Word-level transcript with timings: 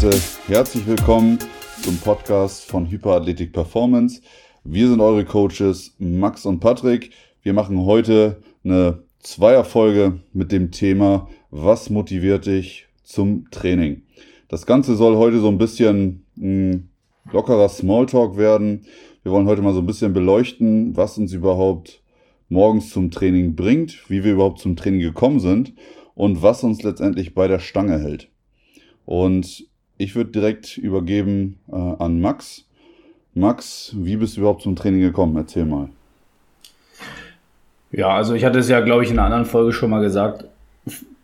Leute, 0.00 0.16
herzlich 0.46 0.86
willkommen 0.86 1.40
zum 1.82 1.96
Podcast 1.96 2.70
von 2.70 2.88
Hyperathletik 2.88 3.52
Performance. 3.52 4.22
Wir 4.62 4.86
sind 4.86 5.00
eure 5.00 5.24
Coaches 5.24 5.96
Max 5.98 6.46
und 6.46 6.60
Patrick. 6.60 7.10
Wir 7.42 7.52
machen 7.52 7.84
heute 7.84 8.40
eine 8.62 9.02
Zweierfolge 9.18 10.20
mit 10.32 10.52
dem 10.52 10.70
Thema, 10.70 11.28
was 11.50 11.90
motiviert 11.90 12.46
dich 12.46 12.86
zum 13.02 13.50
Training? 13.50 14.02
Das 14.46 14.66
Ganze 14.66 14.94
soll 14.94 15.16
heute 15.16 15.40
so 15.40 15.48
ein 15.48 15.58
bisschen 15.58 16.24
ein 16.36 16.90
lockerer 17.32 17.68
Smalltalk 17.68 18.36
werden. 18.36 18.84
Wir 19.24 19.32
wollen 19.32 19.48
heute 19.48 19.62
mal 19.62 19.74
so 19.74 19.80
ein 19.80 19.86
bisschen 19.86 20.12
beleuchten, 20.12 20.96
was 20.96 21.18
uns 21.18 21.32
überhaupt 21.32 22.04
morgens 22.48 22.90
zum 22.90 23.10
Training 23.10 23.56
bringt, 23.56 24.08
wie 24.08 24.22
wir 24.22 24.34
überhaupt 24.34 24.60
zum 24.60 24.76
Training 24.76 25.00
gekommen 25.00 25.40
sind 25.40 25.72
und 26.14 26.40
was 26.40 26.62
uns 26.62 26.84
letztendlich 26.84 27.34
bei 27.34 27.48
der 27.48 27.58
Stange 27.58 27.98
hält. 27.98 28.28
Und 29.04 29.66
ich 29.98 30.14
würde 30.14 30.30
direkt 30.30 30.78
übergeben 30.78 31.58
äh, 31.70 31.74
an 31.74 32.20
Max. 32.20 32.64
Max, 33.34 33.92
wie 33.96 34.16
bist 34.16 34.36
du 34.36 34.40
überhaupt 34.40 34.62
zum 34.62 34.76
Training 34.76 35.00
gekommen? 35.00 35.36
Erzähl 35.36 35.64
mal. 35.64 35.88
Ja, 37.90 38.10
also 38.10 38.34
ich 38.34 38.44
hatte 38.44 38.58
es 38.58 38.68
ja, 38.68 38.80
glaube 38.80 39.04
ich, 39.04 39.10
in 39.10 39.18
einer 39.18 39.26
anderen 39.26 39.44
Folge 39.44 39.72
schon 39.72 39.90
mal 39.90 40.00
gesagt. 40.00 40.44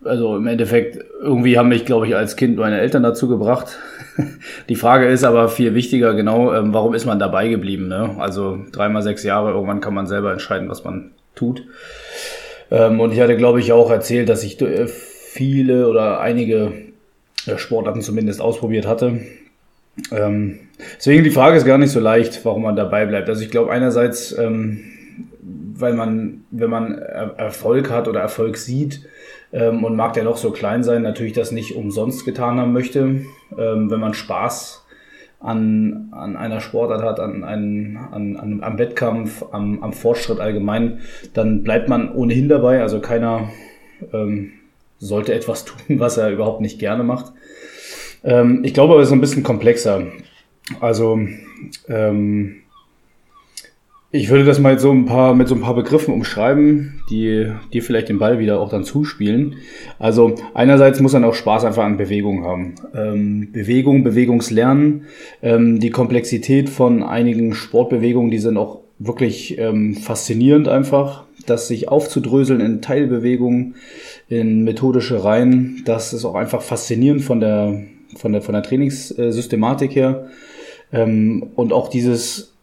Also 0.05 0.37
im 0.37 0.47
Endeffekt, 0.47 0.99
irgendwie 1.23 1.57
haben 1.57 1.69
mich, 1.69 1.87
glaube 1.87 2.07
ich, 2.07 2.15
als 2.15 2.37
Kind 2.37 2.59
meine 2.59 2.79
Eltern 2.79 3.03
dazu 3.03 3.29
gebracht. 3.29 3.79
Die 4.69 4.77
Frage 4.77 5.07
ist 5.07 5.25
aber 5.25 5.49
viel 5.49 5.75
wichtiger, 5.75 6.15
genau, 6.15 6.53
ähm, 6.53 6.75
warum 6.75 6.95
ist 6.95 7.07
man 7.07 7.19
dabei 7.19 7.49
geblieben? 7.49 7.89
Ne? 7.89 8.17
Also 8.19 8.59
dreimal 8.71 9.03
sechs 9.03 9.23
Jahre, 9.23 9.53
irgendwann 9.53 9.81
kann 9.81 9.95
man 9.95 10.07
selber 10.07 10.33
entscheiden, 10.33 10.69
was 10.69 10.85
man 10.85 11.13
tut. 11.35 11.65
Ähm, 12.71 13.01
und 13.01 13.13
ich 13.13 13.21
hatte, 13.21 13.37
glaube 13.37 13.61
ich, 13.61 13.73
auch 13.73 13.91
erzählt, 13.91 14.29
dass 14.29 14.45
ich 14.45 14.61
äh, 14.61 14.87
viele 14.87 15.89
oder 15.89 16.21
einige 16.21 16.73
Sportarten 17.57 18.01
zumindest 18.01 18.41
ausprobiert 18.41 18.87
hatte. 18.87 19.21
Ähm, 20.11 20.61
deswegen 20.97 21.25
die 21.25 21.31
Frage 21.31 21.57
ist 21.57 21.65
gar 21.65 21.79
nicht 21.79 21.93
so 21.93 22.01
leicht, 22.01 22.45
warum 22.45 22.63
man 22.63 22.77
dabei 22.77 23.07
bleibt. 23.07 23.29
Also 23.29 23.43
ich 23.43 23.51
glaube 23.51 23.71
einerseits, 23.71 24.37
weil 24.37 25.93
man, 25.95 26.45
wenn 26.51 26.71
man 26.71 26.99
Erfolg 26.99 27.91
hat 27.91 28.09
oder 28.09 28.21
Erfolg 28.21 28.57
sieht, 28.57 29.07
ähm, 29.55 29.85
und 29.85 29.95
mag 29.95 30.13
der 30.15 30.25
noch 30.25 30.37
so 30.37 30.51
klein 30.51 30.83
sein, 30.83 31.03
natürlich 31.03 31.33
das 31.33 31.53
nicht 31.53 31.77
umsonst 31.77 32.25
getan 32.25 32.59
haben 32.59 32.73
möchte. 32.73 33.01
Ähm, 33.57 33.91
wenn 33.91 34.01
man 34.01 34.13
Spaß 34.13 34.85
an, 35.39 36.09
an 36.11 36.37
einer 36.37 36.61
Sportart 36.61 37.03
hat, 37.03 37.21
an, 37.21 37.45
an, 37.45 37.97
an, 38.11 38.61
am 38.63 38.79
Wettkampf, 38.79 39.45
am, 39.53 39.83
am 39.83 39.93
Fortschritt 39.93 40.41
allgemein, 40.41 41.01
dann 41.35 41.63
bleibt 41.63 41.89
man 41.89 42.13
ohnehin 42.13 42.49
dabei. 42.49 42.83
Also 42.83 43.01
keiner 43.01 43.49
ähm, 44.13 44.55
sollte 44.99 45.35
etwas 45.35 45.65
tun, 45.65 45.99
was 45.99 46.17
er 46.17 46.31
überhaupt 46.31 46.61
nicht 46.61 46.79
gerne 46.79 47.05
macht. 47.05 47.33
Ähm, 48.23 48.61
ich 48.65 48.75
glaube 48.75 48.95
aber, 48.95 49.03
es 49.03 49.09
ist 49.09 49.13
ein 49.13 49.21
bisschen 49.21 49.43
komplexer. 49.43 50.07
Also 50.81 51.21
ähm, 51.89 52.57
ich 54.17 54.31
würde 54.31 54.45
das 54.45 54.61
mal 54.61 54.79
so 54.79 54.93
ein 54.93 55.07
paar, 55.07 55.35
mit 55.35 55.49
so 55.49 55.57
ein 55.57 55.61
paar 55.61 55.75
Begriffen 55.75 56.15
umschreiben, 56.15 57.03
die 57.11 57.51
dir 57.73 57.83
vielleicht 57.83 58.09
den 58.09 58.21
Ball 58.21 58.39
wieder 58.39 58.61
auch 58.61 58.69
dann 58.69 58.85
zuspielen. 58.85 59.57
Also 59.99 60.37
einerseits 60.55 61.01
muss 61.01 61.15
man 61.15 61.25
auch 61.25 61.35
Spaß 61.35 61.65
einfach 61.65 61.83
an 61.83 61.97
Bewegung 61.97 62.45
haben. 62.45 62.77
Ähm, 62.95 63.51
Bewegung, 63.51 64.05
Bewegungslernen, 64.05 65.07
ähm, 65.43 65.81
die 65.81 65.91
Komplexität 65.91 66.69
von 66.69 67.03
einigen 67.03 67.55
Sportbewegungen, 67.55 68.31
die 68.31 68.39
sind 68.39 68.57
auch 68.57 68.83
wirklich 69.01 69.59
ähm, 69.59 69.97
faszinierend 69.97 70.69
einfach. 70.69 71.24
Das 71.47 71.69
sich 71.69 71.89
aufzudröseln 71.89 72.61
in 72.61 72.83
Teilbewegungen, 72.83 73.75
in 74.29 74.65
methodische 74.65 75.25
Reihen, 75.25 75.83
das 75.85 76.13
ist 76.13 76.25
auch 76.25 76.35
einfach 76.35 76.63
faszinierend 76.63 77.23
von 77.23 77.41
der, 77.41 77.83
von 78.17 78.33
der, 78.33 78.43
von 78.43 78.55
der 78.55 78.63
Trainingssystematik 78.63 79.95
her. 79.95 80.29
Ähm, 80.93 81.51
und 81.55 81.73
auch 81.73 81.89
dieses 81.89 82.55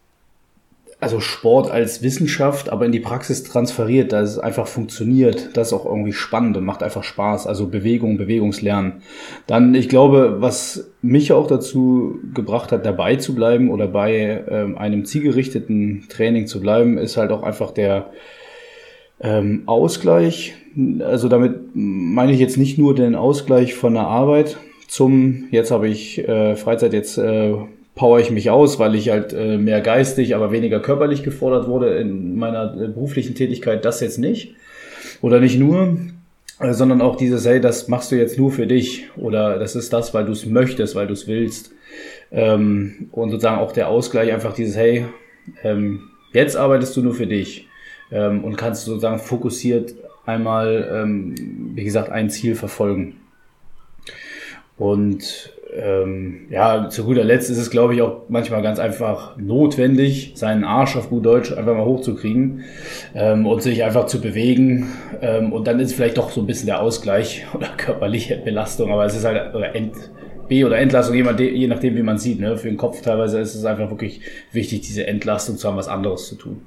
also 1.02 1.18
Sport 1.18 1.68
als 1.68 2.00
Wissenschaft, 2.02 2.70
aber 2.70 2.86
in 2.86 2.92
die 2.92 3.00
Praxis 3.00 3.42
transferiert, 3.42 4.12
dass 4.12 4.30
es 4.30 4.38
einfach 4.38 4.68
funktioniert, 4.68 5.56
das 5.56 5.68
ist 5.68 5.72
auch 5.72 5.84
irgendwie 5.84 6.12
spannend 6.12 6.56
und 6.56 6.64
macht 6.64 6.84
einfach 6.84 7.02
Spaß. 7.02 7.48
Also 7.48 7.66
Bewegung, 7.66 8.18
Bewegungslernen. 8.18 9.02
Dann, 9.48 9.74
ich 9.74 9.88
glaube, 9.88 10.36
was 10.38 10.92
mich 11.02 11.32
auch 11.32 11.48
dazu 11.48 12.20
gebracht 12.32 12.70
hat, 12.70 12.86
dabei 12.86 13.16
zu 13.16 13.34
bleiben 13.34 13.68
oder 13.68 13.88
bei 13.88 14.44
ähm, 14.48 14.78
einem 14.78 15.04
zielgerichteten 15.04 16.04
Training 16.08 16.46
zu 16.46 16.60
bleiben, 16.60 16.98
ist 16.98 17.16
halt 17.16 17.32
auch 17.32 17.42
einfach 17.42 17.72
der 17.72 18.12
ähm, 19.22 19.62
Ausgleich. 19.66 20.54
Also 21.00 21.28
damit 21.28 21.74
meine 21.74 22.32
ich 22.32 22.40
jetzt 22.40 22.56
nicht 22.56 22.78
nur 22.78 22.94
den 22.94 23.14
Ausgleich 23.14 23.74
von 23.74 23.94
der 23.94 24.06
Arbeit 24.06 24.56
zum, 24.88 25.44
jetzt 25.50 25.70
habe 25.70 25.88
ich 25.88 26.26
äh, 26.28 26.54
Freizeit, 26.56 26.92
jetzt 26.92 27.16
äh, 27.16 27.54
power 27.94 28.20
ich 28.20 28.30
mich 28.30 28.50
aus, 28.50 28.78
weil 28.78 28.94
ich 28.94 29.10
halt 29.10 29.32
äh, 29.32 29.58
mehr 29.58 29.80
geistig, 29.80 30.34
aber 30.34 30.52
weniger 30.52 30.80
körperlich 30.80 31.22
gefordert 31.22 31.68
wurde 31.68 31.96
in 31.96 32.36
meiner 32.36 32.74
äh, 32.74 32.88
beruflichen 32.88 33.34
Tätigkeit. 33.34 33.84
Das 33.84 34.00
jetzt 34.00 34.18
nicht. 34.18 34.54
Oder 35.20 35.40
nicht 35.40 35.58
nur, 35.58 35.98
äh, 36.58 36.72
sondern 36.72 37.00
auch 37.00 37.16
dieses, 37.16 37.46
hey, 37.46 37.60
das 37.60 37.88
machst 37.88 38.12
du 38.12 38.16
jetzt 38.16 38.38
nur 38.38 38.50
für 38.50 38.66
dich. 38.66 39.08
Oder 39.16 39.58
das 39.58 39.76
ist 39.76 39.92
das, 39.92 40.14
weil 40.14 40.24
du 40.24 40.32
es 40.32 40.46
möchtest, 40.46 40.94
weil 40.94 41.06
du 41.06 41.12
es 41.12 41.26
willst. 41.26 41.72
Ähm, 42.30 43.08
und 43.12 43.30
sozusagen 43.30 43.60
auch 43.60 43.72
der 43.72 43.88
Ausgleich, 43.88 44.32
einfach 44.32 44.54
dieses, 44.54 44.76
hey, 44.76 45.06
ähm, 45.62 46.02
jetzt 46.32 46.56
arbeitest 46.56 46.96
du 46.96 47.02
nur 47.02 47.14
für 47.14 47.26
dich. 47.26 47.68
Ähm, 48.12 48.44
und 48.44 48.56
kannst 48.56 48.84
sozusagen 48.84 49.18
fokussiert 49.18 49.94
einmal, 50.26 50.88
ähm, 50.92 51.34
wie 51.74 51.84
gesagt, 51.84 52.10
ein 52.10 52.30
Ziel 52.30 52.54
verfolgen. 52.54 53.16
Und 54.76 55.52
ähm, 55.74 56.46
ja, 56.50 56.88
zu 56.90 57.04
guter 57.04 57.24
Letzt 57.24 57.50
ist 57.50 57.58
es, 57.58 57.70
glaube 57.70 57.94
ich, 57.94 58.02
auch 58.02 58.22
manchmal 58.28 58.62
ganz 58.62 58.78
einfach 58.78 59.36
notwendig, 59.38 60.32
seinen 60.34 60.64
Arsch 60.64 60.96
auf 60.96 61.08
gut 61.08 61.24
Deutsch 61.24 61.52
einfach 61.52 61.74
mal 61.74 61.84
hochzukriegen 61.84 62.64
ähm, 63.14 63.46
und 63.46 63.62
sich 63.62 63.82
einfach 63.82 64.06
zu 64.06 64.20
bewegen. 64.20 64.92
Ähm, 65.22 65.52
und 65.52 65.66
dann 65.66 65.80
ist 65.80 65.94
vielleicht 65.94 66.18
doch 66.18 66.30
so 66.30 66.40
ein 66.40 66.46
bisschen 66.46 66.66
der 66.66 66.82
Ausgleich 66.82 67.46
oder 67.54 67.68
körperliche 67.68 68.36
Belastung, 68.36 68.92
aber 68.92 69.06
es 69.06 69.16
ist 69.16 69.24
halt 69.24 69.54
oder 69.54 69.74
End, 69.74 69.94
B- 70.48 70.64
oder 70.64 70.78
Entlastung, 70.78 71.14
je 71.14 71.66
nachdem, 71.68 71.96
wie 71.96 72.02
man 72.02 72.18
sieht. 72.18 72.40
Ne? 72.40 72.58
Für 72.58 72.68
den 72.68 72.76
Kopf 72.76 73.00
teilweise 73.00 73.40
ist 73.40 73.54
es 73.54 73.64
einfach 73.64 73.88
wirklich 73.88 74.20
wichtig, 74.50 74.82
diese 74.82 75.06
Entlastung 75.06 75.56
zu 75.56 75.68
haben, 75.68 75.76
was 75.76 75.88
anderes 75.88 76.26
zu 76.26 76.34
tun. 76.34 76.60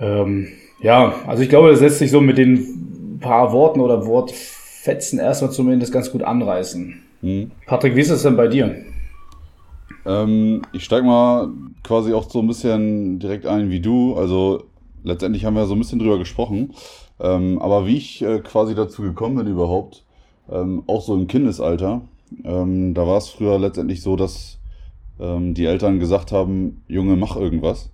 Ähm, 0.00 0.48
ja, 0.80 1.14
also 1.26 1.42
ich 1.42 1.48
glaube, 1.48 1.70
das 1.70 1.80
lässt 1.80 1.98
sich 1.98 2.10
so 2.10 2.20
mit 2.20 2.38
den 2.38 3.18
paar 3.20 3.52
Worten 3.52 3.80
oder 3.80 4.06
Wortfetzen 4.06 5.18
erstmal 5.18 5.50
zumindest 5.50 5.92
ganz 5.92 6.10
gut 6.10 6.22
anreißen. 6.22 7.02
Hm. 7.20 7.50
Patrick, 7.66 7.96
wie 7.96 8.00
ist 8.00 8.10
es 8.10 8.22
denn 8.22 8.36
bei 8.36 8.46
dir? 8.46 8.76
Ähm, 10.06 10.62
ich 10.72 10.84
steige 10.84 11.04
mal 11.04 11.50
quasi 11.82 12.12
auch 12.12 12.30
so 12.30 12.40
ein 12.40 12.46
bisschen 12.46 13.18
direkt 13.18 13.46
ein 13.46 13.70
wie 13.70 13.80
du. 13.80 14.14
Also 14.14 14.64
letztendlich 15.02 15.44
haben 15.44 15.54
wir 15.54 15.66
so 15.66 15.74
ein 15.74 15.80
bisschen 15.80 15.98
drüber 15.98 16.18
gesprochen. 16.18 16.74
Ähm, 17.20 17.58
aber 17.60 17.86
wie 17.86 17.96
ich 17.96 18.22
äh, 18.22 18.38
quasi 18.38 18.74
dazu 18.74 19.02
gekommen 19.02 19.36
bin 19.36 19.48
überhaupt, 19.48 20.04
ähm, 20.50 20.84
auch 20.86 21.02
so 21.02 21.14
im 21.14 21.26
Kindesalter, 21.26 22.02
ähm, 22.44 22.94
da 22.94 23.06
war 23.06 23.18
es 23.18 23.28
früher 23.28 23.58
letztendlich 23.58 24.02
so, 24.02 24.14
dass 24.14 24.58
ähm, 25.18 25.54
die 25.54 25.66
Eltern 25.66 25.98
gesagt 25.98 26.30
haben, 26.30 26.84
Junge, 26.86 27.16
mach 27.16 27.36
irgendwas. 27.36 27.90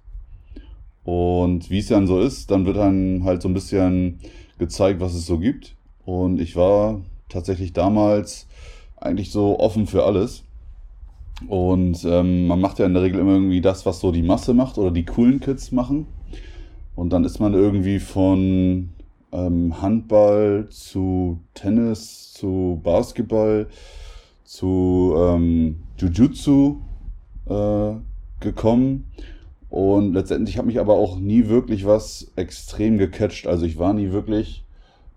Und 1.05 1.71
wie 1.71 1.79
es 1.79 1.89
dann 1.89 2.07
so 2.07 2.21
ist, 2.21 2.51
dann 2.51 2.67
wird 2.67 2.77
dann 2.77 3.25
halt 3.25 3.43
so 3.43 3.49
ein 3.49 3.55
bisschen 3.55 4.19
gezeigt, 4.59 5.01
was 5.01 5.15
es 5.15 5.27
so 5.27 5.39
gibt. 5.39 5.77
Und 6.05 6.41
ich 6.41 6.57
war 6.57 7.03
tatsächlich 7.29 7.73
damals 7.73 8.47
eigentlich 8.97 9.31
so 9.31 9.59
offen 9.59 9.87
für 9.87 10.05
alles. 10.05 10.45
Und 11.49 12.05
ähm, 12.05 12.47
man 12.47 12.61
macht 12.61 12.79
ja 12.79 12.87
in 12.87 12.95
der 12.95 13.03
Regel 13.03 13.21
immer 13.21 13.33
irgendwie 13.33 13.61
das, 13.61 13.85
was 13.87 14.01
so 14.01 14.13
die 14.13 14.23
Masse 14.23 14.55
macht 14.55 14.79
oder 14.79 14.91
die 14.91 15.05
coolen 15.05 15.41
Kids 15.41 15.73
machen. 15.73 16.07
Und 16.95 17.13
dann 17.13 17.25
ist 17.25 17.41
man 17.41 17.55
irgendwie 17.55 17.99
von 17.99 18.91
ähm, 19.33 19.83
Handball 19.83 20.69
zu 20.71 21.41
Tennis 21.55 22.33
zu 22.33 22.81
Basketball 22.83 23.67
zu 24.45 25.15
ähm, 25.17 25.81
Jiu-Jitsu 25.99 26.77
äh, 27.47 27.95
gekommen. 28.41 29.07
Und 29.75 30.15
letztendlich 30.15 30.57
hat 30.57 30.67
mich 30.67 30.79
aber 30.79 30.93
auch 30.95 31.19
nie 31.19 31.49
wirklich 31.49 31.85
was 31.85 32.31
extrem 32.37 32.97
gecatcht. 32.97 33.49
Also 33.49 33.67
ich 33.67 33.77
war 33.77 33.93
nie 33.93 34.13
wirklich 34.13 34.63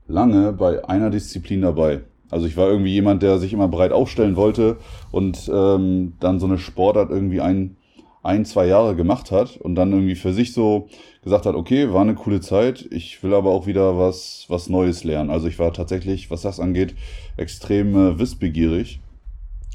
lange 0.08 0.52
bei 0.52 0.84
einer 0.84 1.12
Disziplin 1.12 1.62
dabei. 1.62 2.02
Also 2.32 2.48
ich 2.48 2.58
war 2.58 2.68
irgendwie 2.68 2.94
jemand, 2.94 3.22
der 3.22 3.38
sich 3.38 3.54
immer 3.54 3.68
breit 3.68 3.92
aufstellen 3.92 4.36
wollte 4.36 4.78
und 5.12 5.48
ähm, 5.54 6.14
dann 6.20 6.40
so 6.40 6.48
eine 6.48 6.58
Sportart 6.58 7.12
irgendwie 7.12 7.40
ein, 7.40 7.78
ein, 8.24 8.46
zwei 8.46 8.66
Jahre 8.66 8.96
gemacht 8.96 9.30
hat 9.30 9.58
und 9.58 9.76
dann 9.76 9.92
irgendwie 9.92 10.16
für 10.16 10.34
sich 10.34 10.54
so 10.54 10.88
gesagt 11.22 11.46
hat, 11.46 11.54
okay, 11.54 11.94
war 11.94 12.02
eine 12.02 12.16
coole 12.16 12.42
Zeit, 12.42 12.88
ich 12.90 13.22
will 13.22 13.36
aber 13.36 13.52
auch 13.52 13.68
wieder 13.68 14.00
was, 14.00 14.46
was 14.48 14.70
Neues 14.70 15.04
lernen. 15.04 15.30
Also 15.30 15.48
ich 15.48 15.60
war 15.60 15.72
tatsächlich, 15.72 16.32
was 16.32 16.42
das 16.42 16.60
angeht, 16.60 16.96
extrem 17.38 17.96
äh, 17.96 18.18
wissbegierig 18.18 19.02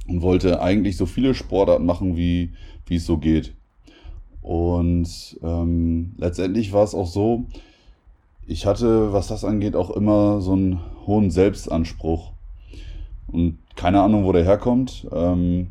und 0.08 0.22
wollte 0.22 0.60
eigentlich 0.60 0.96
so 0.96 1.06
viele 1.06 1.34
Sportarten 1.34 1.86
machen, 1.86 2.16
wie, 2.16 2.54
wie 2.86 2.96
es 2.96 3.06
so 3.06 3.18
geht. 3.18 3.54
Und 4.42 5.38
ähm, 5.42 6.14
letztendlich 6.18 6.72
war 6.72 6.82
es 6.82 6.94
auch 6.94 7.06
so, 7.06 7.44
ich 8.46 8.66
hatte, 8.66 9.12
was 9.12 9.28
das 9.28 9.44
angeht, 9.44 9.76
auch 9.76 9.90
immer 9.90 10.40
so 10.40 10.52
einen 10.52 10.80
hohen 11.06 11.30
Selbstanspruch. 11.30 12.32
Und 13.28 13.58
keine 13.76 14.02
Ahnung, 14.02 14.24
wo 14.24 14.32
der 14.32 14.44
herkommt. 14.44 15.06
Ähm, 15.12 15.68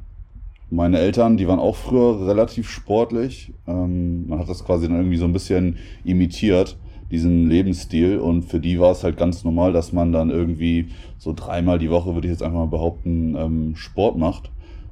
meine 0.69 0.99
Eltern, 0.99 1.35
die 1.35 1.47
waren 1.47 1.59
auch 1.59 1.75
früher 1.75 2.25
relativ 2.27 2.69
sportlich. 2.69 3.51
Ähm, 3.67 4.27
man 4.27 4.39
hat 4.39 4.49
das 4.49 4.63
quasi 4.63 4.87
dann 4.87 4.97
irgendwie 4.97 5.17
so 5.17 5.25
ein 5.25 5.33
bisschen 5.33 5.77
imitiert, 6.05 6.77
diesen 7.11 7.49
Lebensstil. 7.49 8.19
Und 8.19 8.43
für 8.43 8.61
die 8.61 8.79
war 8.79 8.91
es 8.91 9.03
halt 9.03 9.17
ganz 9.17 9.43
normal, 9.43 9.73
dass 9.73 9.91
man 9.91 10.13
dann 10.13 10.29
irgendwie 10.29 10.87
so 11.17 11.33
dreimal 11.33 11.77
die 11.77 11.89
Woche, 11.89 12.13
würde 12.13 12.27
ich 12.27 12.31
jetzt 12.31 12.41
einfach 12.41 12.59
mal 12.59 12.67
behaupten, 12.67 13.35
ähm, 13.37 13.75
Sport 13.75 14.17
macht. 14.17 14.49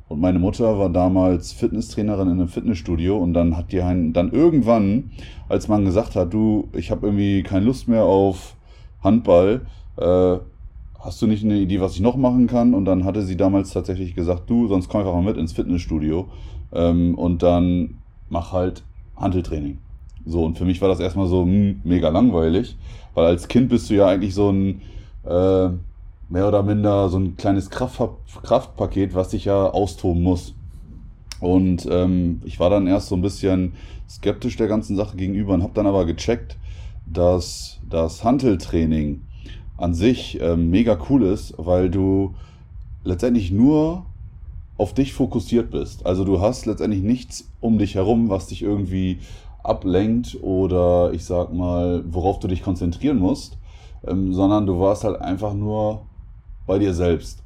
Und 0.09 0.19
meine 0.19 0.39
Mutter 0.39 0.79
war 0.79 0.89
damals 0.89 1.51
Fitnesstrainerin 1.51 2.27
in 2.27 2.39
einem 2.39 2.47
Fitnessstudio 2.47 3.15
und 3.15 3.35
dann 3.35 3.56
hat 3.56 3.71
die 3.71 3.81
einen, 3.81 4.11
dann 4.11 4.31
irgendwann, 4.31 5.11
als 5.47 5.67
man 5.67 5.85
gesagt 5.85 6.15
hat, 6.15 6.33
du, 6.33 6.67
ich 6.73 6.89
habe 6.89 7.06
irgendwie 7.06 7.44
keine 7.44 7.65
Lust 7.65 7.88
mehr 7.88 8.03
auf 8.03 8.56
Handball, 9.03 9.61
äh, 9.97 10.38
hast 11.00 11.21
du 11.21 11.27
nicht 11.27 11.44
eine 11.44 11.59
Idee, 11.59 11.79
was 11.79 11.94
ich 11.94 12.01
noch 12.01 12.17
machen 12.17 12.47
kann? 12.47 12.73
Und 12.73 12.85
dann 12.85 13.06
hatte 13.06 13.21
sie 13.21 13.38
damals 13.38 13.71
tatsächlich 13.71 14.15
gesagt, 14.15 14.50
du, 14.50 14.67
sonst 14.67 14.89
komm 14.89 15.01
einfach 15.01 15.13
mal 15.13 15.21
mit 15.21 15.38
ins 15.38 15.53
Fitnessstudio 15.53 16.27
ähm, 16.73 17.13
und 17.13 17.44
dann 17.44 18.00
mach 18.29 18.51
halt 18.51 18.83
Handeltraining. 19.15 19.77
So, 20.25 20.44
und 20.44 20.57
für 20.57 20.65
mich 20.65 20.81
war 20.81 20.89
das 20.89 21.00
erstmal 21.00 21.27
so 21.27 21.45
mh, 21.45 21.51
hm, 21.51 21.81
mega 21.83 22.09
langweilig, 22.09 22.77
weil 23.13 23.25
als 23.25 23.47
Kind 23.47 23.69
bist 23.69 23.91
du 23.91 23.94
ja 23.94 24.07
eigentlich 24.07 24.33
so 24.33 24.50
ein 24.50 24.81
äh, 25.23 25.69
mehr 26.30 26.48
oder 26.48 26.64
minder 26.64 27.10
so 27.10 27.18
ein 27.18 27.36
kleines 27.36 27.70
Kraft, 27.70 28.02
Kraftpaket, 28.44 29.16
was 29.16 29.31
sich 29.31 29.46
ja 29.46 29.66
austoben 29.66 30.24
muss. 30.24 30.54
Und 31.40 31.88
ähm, 31.90 32.42
ich 32.46 32.60
war 32.60 32.70
dann 32.70 32.88
erst 32.88 33.08
so 33.08 33.16
ein 33.16 33.22
bisschen 33.22 33.74
skeptisch 34.08 34.56
der 34.58 34.68
ganzen 34.68 34.96
Sache 34.96 35.18
gegenüber 35.18 35.54
und 35.54 35.64
habe 35.64 35.74
dann 35.74 35.88
aber 35.88 36.06
gecheckt, 36.06 36.58
dass 37.06 37.80
das 37.90 38.24
Hanteltraining 38.24 39.22
an 39.78 39.94
sich 39.94 40.40
ähm, 40.42 40.70
mega 40.70 40.98
cool 41.10 41.24
ist, 41.24 41.54
weil 41.58 41.90
du 41.90 42.36
letztendlich 43.04 43.52
nur 43.52 44.06
auf 44.78 44.94
dich 44.94 45.14
fokussiert 45.14 45.72
bist. 45.72 46.06
Also 46.06 46.24
du 46.26 46.42
hast 46.42 46.66
letztendlich 46.66 47.02
nichts 47.02 47.50
um 47.60 47.78
dich 47.78 47.96
herum, 47.96 48.30
was 48.30 48.48
dich 48.48 48.62
irgendwie 48.62 49.20
ablenkt 49.64 50.38
oder 50.42 51.12
ich 51.14 51.26
sag 51.26 51.54
mal, 51.54 52.04
worauf 52.10 52.40
du 52.40 52.48
dich 52.48 52.64
konzentrieren 52.64 53.18
musst, 53.18 53.58
ähm, 54.06 54.34
sondern 54.34 54.66
du 54.66 54.80
warst 54.80 55.04
halt 55.04 55.22
einfach 55.22 55.54
nur 55.54 56.02
bei 56.69 56.80
dir 56.80 56.94
selbst. 56.94 57.44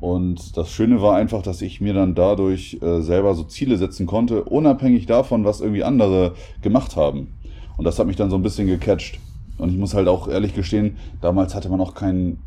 Und 0.00 0.56
das 0.56 0.70
Schöne 0.70 1.02
war 1.02 1.16
einfach, 1.16 1.42
dass 1.42 1.60
ich 1.60 1.82
mir 1.82 1.92
dann 1.92 2.14
dadurch 2.14 2.78
äh, 2.80 3.02
selber 3.02 3.34
so 3.34 3.42
Ziele 3.42 3.76
setzen 3.76 4.06
konnte, 4.06 4.44
unabhängig 4.44 5.04
davon, 5.04 5.44
was 5.44 5.60
irgendwie 5.60 5.84
andere 5.84 6.34
gemacht 6.62 6.96
haben. 6.96 7.34
Und 7.76 7.84
das 7.84 7.98
hat 7.98 8.06
mich 8.06 8.16
dann 8.16 8.30
so 8.30 8.36
ein 8.36 8.42
bisschen 8.42 8.66
gecatcht. 8.66 9.18
Und 9.58 9.70
ich 9.70 9.76
muss 9.76 9.92
halt 9.92 10.08
auch 10.08 10.28
ehrlich 10.28 10.54
gestehen, 10.54 10.96
damals 11.20 11.54
hatte 11.54 11.68
man 11.68 11.80
auch 11.80 11.94
kein, 11.94 12.38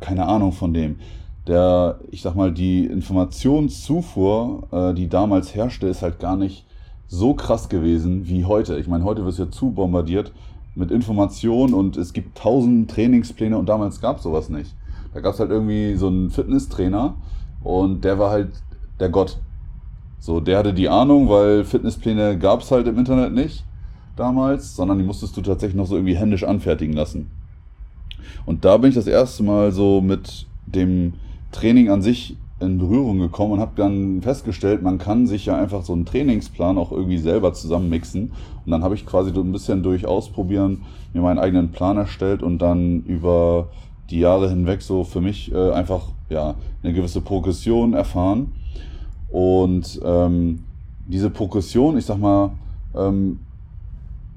keine 0.00 0.26
Ahnung 0.26 0.50
von 0.50 0.74
dem. 0.74 0.96
Der, 1.46 2.00
ich 2.10 2.22
sag 2.22 2.34
mal, 2.34 2.52
die 2.52 2.86
Informationszufuhr, 2.86 4.66
äh, 4.72 4.94
die 4.94 5.08
damals 5.08 5.54
herrschte, 5.54 5.86
ist 5.86 6.02
halt 6.02 6.18
gar 6.18 6.36
nicht 6.36 6.64
so 7.06 7.34
krass 7.34 7.68
gewesen 7.68 8.26
wie 8.26 8.46
heute. 8.46 8.78
Ich 8.78 8.88
meine, 8.88 9.04
heute 9.04 9.24
wirst 9.24 9.38
du 9.38 9.44
ja 9.44 9.50
zu 9.50 9.70
bombardiert 9.70 10.32
mit 10.74 10.90
Informationen 10.90 11.72
und 11.74 11.96
es 11.96 12.12
gibt 12.12 12.36
tausend 12.36 12.90
Trainingspläne 12.90 13.56
und 13.56 13.68
damals 13.68 14.00
gab 14.00 14.16
es 14.16 14.24
sowas 14.24 14.48
nicht. 14.48 14.74
Da 15.16 15.22
gab 15.22 15.32
es 15.32 15.40
halt 15.40 15.50
irgendwie 15.50 15.94
so 15.94 16.08
einen 16.08 16.28
Fitnesstrainer 16.28 17.14
und 17.64 18.04
der 18.04 18.18
war 18.18 18.30
halt 18.30 18.50
der 19.00 19.08
Gott. 19.08 19.38
So, 20.18 20.40
der 20.40 20.58
hatte 20.58 20.74
die 20.74 20.90
Ahnung, 20.90 21.30
weil 21.30 21.64
Fitnesspläne 21.64 22.38
gab 22.38 22.60
es 22.60 22.70
halt 22.70 22.86
im 22.86 22.98
Internet 22.98 23.32
nicht 23.32 23.64
damals, 24.14 24.76
sondern 24.76 24.98
die 24.98 25.04
musstest 25.04 25.34
du 25.34 25.40
tatsächlich 25.40 25.74
noch 25.74 25.86
so 25.86 25.94
irgendwie 25.94 26.16
händisch 26.16 26.44
anfertigen 26.44 26.94
lassen. 26.94 27.30
Und 28.44 28.66
da 28.66 28.76
bin 28.76 28.90
ich 28.90 28.94
das 28.94 29.06
erste 29.06 29.42
Mal 29.42 29.72
so 29.72 30.02
mit 30.02 30.44
dem 30.66 31.14
Training 31.50 31.88
an 31.88 32.02
sich 32.02 32.36
in 32.60 32.76
Berührung 32.76 33.18
gekommen 33.18 33.52
und 33.52 33.60
habe 33.60 33.72
dann 33.76 34.20
festgestellt, 34.20 34.82
man 34.82 34.98
kann 34.98 35.26
sich 35.26 35.46
ja 35.46 35.56
einfach 35.56 35.82
so 35.82 35.94
einen 35.94 36.04
Trainingsplan 36.04 36.76
auch 36.76 36.92
irgendwie 36.92 37.16
selber 37.16 37.54
zusammenmixen. 37.54 38.32
Und 38.66 38.70
dann 38.70 38.84
habe 38.84 38.94
ich 38.94 39.06
quasi 39.06 39.32
so 39.32 39.40
ein 39.40 39.52
bisschen 39.52 39.82
durch 39.82 40.04
Ausprobieren 40.04 40.82
mir 41.14 41.22
meinen 41.22 41.38
eigenen 41.38 41.72
Plan 41.72 41.96
erstellt 41.96 42.42
und 42.42 42.58
dann 42.58 43.02
über 43.04 43.68
die 44.10 44.20
Jahre 44.20 44.48
hinweg 44.48 44.82
so 44.82 45.04
für 45.04 45.20
mich 45.20 45.52
äh, 45.52 45.72
einfach 45.72 46.08
ja 46.28 46.54
eine 46.82 46.92
gewisse 46.92 47.20
Progression 47.20 47.94
erfahren. 47.94 48.52
Und 49.28 50.00
ähm, 50.04 50.60
diese 51.06 51.30
Progression, 51.30 51.96
ich 51.98 52.06
sag 52.06 52.18
mal, 52.18 52.52
ähm, 52.94 53.40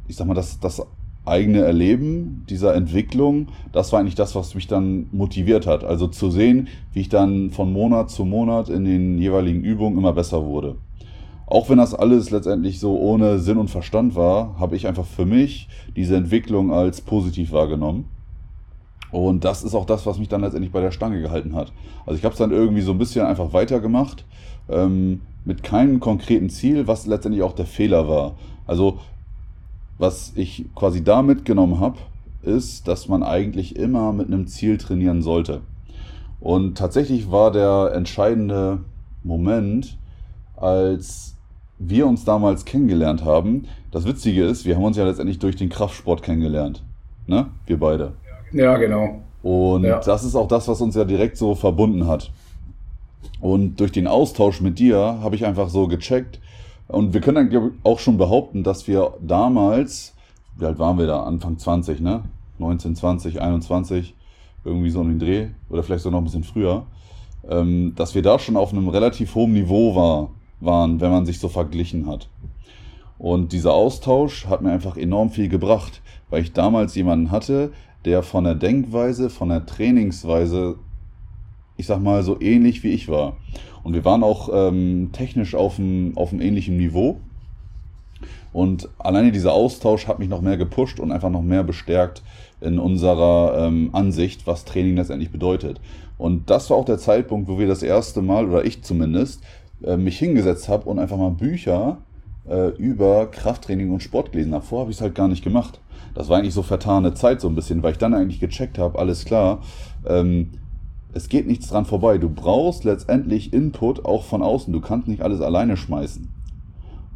ich 0.08 0.16
sag 0.16 0.28
mal, 0.28 0.34
das, 0.34 0.60
das 0.60 0.82
eigene 1.26 1.60
Erleben 1.60 2.46
dieser 2.50 2.74
Entwicklung, 2.74 3.48
das 3.72 3.92
war 3.92 4.00
eigentlich 4.00 4.16
das, 4.16 4.36
was 4.36 4.56
mich 4.56 4.68
dann 4.68 5.08
motiviert 5.12 5.68
hat. 5.68 5.84
Also 5.84 6.08
zu 6.08 6.32
sehen, 6.32 6.68
wie 6.94 7.02
ich 7.02 7.10
dann 7.10 7.52
von 7.52 7.72
Monat 7.72 8.10
zu 8.10 8.26
Monat 8.26 8.70
in 8.70 8.86
den 8.86 9.20
jeweiligen 9.20 9.64
Übungen 9.64 9.98
immer 9.98 10.14
besser 10.14 10.46
wurde. 10.46 10.76
Auch 11.46 11.70
wenn 11.70 11.78
das 11.78 11.96
alles 11.96 12.30
letztendlich 12.30 12.80
so 12.80 12.98
ohne 13.00 13.40
Sinn 13.40 13.58
und 13.58 13.70
Verstand 13.70 14.16
war, 14.16 14.60
habe 14.60 14.76
ich 14.76 14.88
einfach 14.88 15.06
für 15.06 15.26
mich 15.26 15.68
diese 15.96 16.16
Entwicklung 16.16 16.72
als 16.72 17.02
positiv 17.02 17.52
wahrgenommen. 17.52 18.06
Und 19.12 19.44
das 19.44 19.64
ist 19.64 19.74
auch 19.74 19.86
das, 19.86 20.06
was 20.06 20.20
mich 20.20 20.28
dann 20.30 20.42
letztendlich 20.42 20.72
bei 20.72 20.82
der 20.82 20.92
Stange 20.92 21.22
gehalten 21.22 21.56
hat. 21.56 21.72
Also 22.06 22.18
ich 22.18 22.26
habe 22.26 22.34
es 22.34 22.40
dann 22.40 22.52
irgendwie 22.52 22.82
so 22.82 22.92
ein 22.92 22.98
bisschen 22.98 23.26
einfach 23.26 23.54
weitergemacht, 23.54 24.26
ähm, 24.70 25.22
mit 25.46 25.64
keinem 25.64 26.00
konkreten 26.00 26.50
Ziel, 26.50 26.88
was 26.88 27.08
letztendlich 27.08 27.44
auch 27.44 27.54
der 27.54 27.66
Fehler 27.66 28.08
war. 28.08 28.36
Also 28.68 29.00
was 29.98 30.34
ich 30.36 30.66
quasi 30.76 31.04
da 31.04 31.22
mitgenommen 31.22 31.80
habe, 31.80 31.98
ist, 32.44 32.88
dass 32.88 33.08
man 33.08 33.24
eigentlich 33.24 33.76
immer 33.76 34.14
mit 34.14 34.28
einem 34.28 34.48
Ziel 34.48 34.78
trainieren 34.78 35.22
sollte. 35.22 35.62
Und 36.40 36.78
tatsächlich 36.78 37.32
war 37.32 37.52
der 37.52 37.92
entscheidende 37.94 38.80
Moment, 39.24 39.98
als 40.56 41.36
wir 41.80 42.08
uns 42.08 42.24
damals 42.26 42.66
kennengelernt 42.66 43.26
haben. 43.26 43.66
Das 43.92 44.06
Witzige 44.06 44.46
ist, 44.46 44.66
wir 44.66 44.76
haben 44.76 44.84
uns 44.84 44.98
ja 44.98 45.06
letztendlich 45.06 45.40
durch 45.40 45.56
den 45.56 45.70
Kraftsport 45.70 46.22
kennengelernt. 46.24 46.84
Ne? 47.28 47.48
Wir 47.66 47.80
beide. 47.80 48.14
Ja, 48.52 48.78
genau. 48.78 49.22
Und 49.42 49.84
ja. 49.84 50.00
das 50.00 50.24
ist 50.24 50.36
auch 50.36 50.48
das, 50.48 50.68
was 50.68 50.82
uns 50.82 50.96
ja 50.96 51.06
direkt 51.06 51.38
so 51.38 51.56
verbunden 51.56 52.08
hat. 52.08 52.32
Und 53.40 53.80
durch 53.80 53.92
den 53.92 54.08
Austausch 54.08 54.62
mit 54.62 54.80
dir 54.80 54.98
habe 54.98 55.36
ich 55.36 55.46
einfach 55.46 55.70
so 55.70 55.88
gecheckt, 55.88 56.40
und 56.90 57.14
wir 57.14 57.22
können 57.22 57.52
dann 57.52 57.72
auch 57.84 58.00
schon 58.00 58.18
behaupten, 58.18 58.64
dass 58.64 58.88
wir 58.88 59.14
damals, 59.22 60.16
wie 60.58 60.66
alt 60.66 60.80
waren 60.80 60.98
wir 60.98 61.06
da? 61.06 61.22
Anfang 61.22 61.58
20, 61.60 62.02
ne? 62.02 62.24
19, 62.58 62.96
20, 62.96 63.42
21, 63.42 64.16
irgendwie 64.66 64.90
so 64.90 65.02
in 65.02 65.10
den 65.10 65.20
Dreh 65.20 65.48
oder 65.70 65.84
vielleicht 65.84 66.02
sogar 66.02 66.20
noch 66.20 66.22
ein 66.22 66.26
bisschen 66.26 66.44
früher, 66.44 66.88
ähm, 67.48 67.94
dass 67.96 68.16
wir 68.16 68.24
da 68.24 68.40
schon 68.40 68.58
auf 68.58 68.74
einem 68.74 68.90
relativ 68.90 69.36
hohen 69.36 69.54
Niveau 69.54 69.96
war, 69.96 70.32
waren, 70.62 71.00
wenn 71.00 71.12
man 71.12 71.28
sich 71.28 71.40
so 71.40 71.48
verglichen 71.48 72.08
hat. 72.08 72.28
Und 73.20 73.54
dieser 73.54 73.74
Austausch 73.74 74.48
hat 74.48 74.62
mir 74.62 74.72
einfach 74.72 74.98
enorm 74.98 75.30
viel 75.30 75.48
gebracht, 75.48 76.02
weil 76.32 76.42
ich 76.42 76.54
damals 76.54 76.96
jemanden 76.96 77.30
hatte, 77.30 77.72
der 78.06 78.24
von 78.24 78.44
der 78.44 78.56
Denkweise, 78.56 79.30
von 79.30 79.50
der 79.50 79.66
Trainingsweise, 79.66 80.76
ich 81.78 81.86
sag 81.86 82.02
mal, 82.02 82.24
so 82.24 82.40
ähnlich 82.40 82.84
wie 82.84 82.92
ich 82.92 83.08
war. 83.08 83.38
Und 83.84 83.94
wir 83.94 84.06
waren 84.06 84.24
auch 84.24 84.50
ähm, 84.54 85.10
technisch 85.14 85.56
auf 85.56 85.80
einem, 85.80 86.16
ähnlichen 86.40 86.78
Niveau. 86.78 87.20
Und 88.52 88.90
alleine 88.98 89.32
dieser 89.32 89.54
Austausch 89.54 90.08
hat 90.08 90.20
mich 90.20 90.30
noch 90.30 90.42
mehr 90.42 90.58
gepusht 90.58 91.00
und 91.00 91.12
einfach 91.12 91.30
noch 91.30 91.44
mehr 91.44 91.64
bestärkt 91.64 92.24
in 92.62 92.80
unserer 92.80 93.68
ähm, 93.68 93.90
Ansicht, 93.94 94.48
was 94.48 94.66
Training 94.66 94.96
letztendlich 94.96 95.32
bedeutet. 95.32 95.80
Und 96.18 96.50
das 96.50 96.70
war 96.70 96.78
auch 96.78 96.86
der 96.86 96.98
Zeitpunkt, 96.98 97.48
wo 97.48 97.60
wir 97.60 97.68
das 97.68 97.84
erste 97.84 98.22
Mal, 98.22 98.50
oder 98.50 98.66
ich 98.66 98.82
zumindest, 98.84 99.42
äh, 99.84 99.96
mich 99.96 100.20
hingesetzt 100.20 100.68
habe 100.68 100.90
und 100.90 101.00
einfach 101.00 101.18
mal 101.18 101.32
Bücher 101.32 102.00
äh, 102.50 102.70
über 102.78 103.28
Krafttraining 103.28 103.92
und 103.92 104.04
Sport 104.04 104.32
gelesen 104.32 104.54
habe. 104.54 104.66
Vorher 104.66 104.82
habe 104.82 104.92
ich 104.92 104.98
es 104.98 105.02
halt 105.02 105.16
gar 105.16 105.28
nicht 105.28 105.44
gemacht. 105.44 105.80
Das 106.14 106.30
war 106.30 106.38
eigentlich 106.38 106.54
so 106.54 106.64
vertane 106.64 107.14
Zeit 107.14 107.42
so 107.42 107.48
ein 107.48 107.56
bisschen, 107.56 107.84
weil 107.84 107.94
ich 107.94 107.98
dann 107.98 108.14
eigentlich 108.14 108.40
gecheckt 108.40 108.78
habe, 108.78 108.98
alles 109.00 109.26
klar, 109.26 109.60
ähm, 110.06 110.52
es 111.14 111.30
geht 111.30 111.48
nichts 111.48 111.68
dran 111.70 111.86
vorbei. 111.86 112.18
Du 112.18 112.30
brauchst 112.30 112.84
letztendlich 112.84 113.52
Input 113.52 114.06
auch 114.06 114.24
von 114.24 114.44
außen. 114.44 114.72
Du 114.72 114.80
kannst 114.80 115.08
nicht 115.08 115.22
alles 115.22 115.42
alleine 115.42 115.76
schmeißen. 115.76 116.30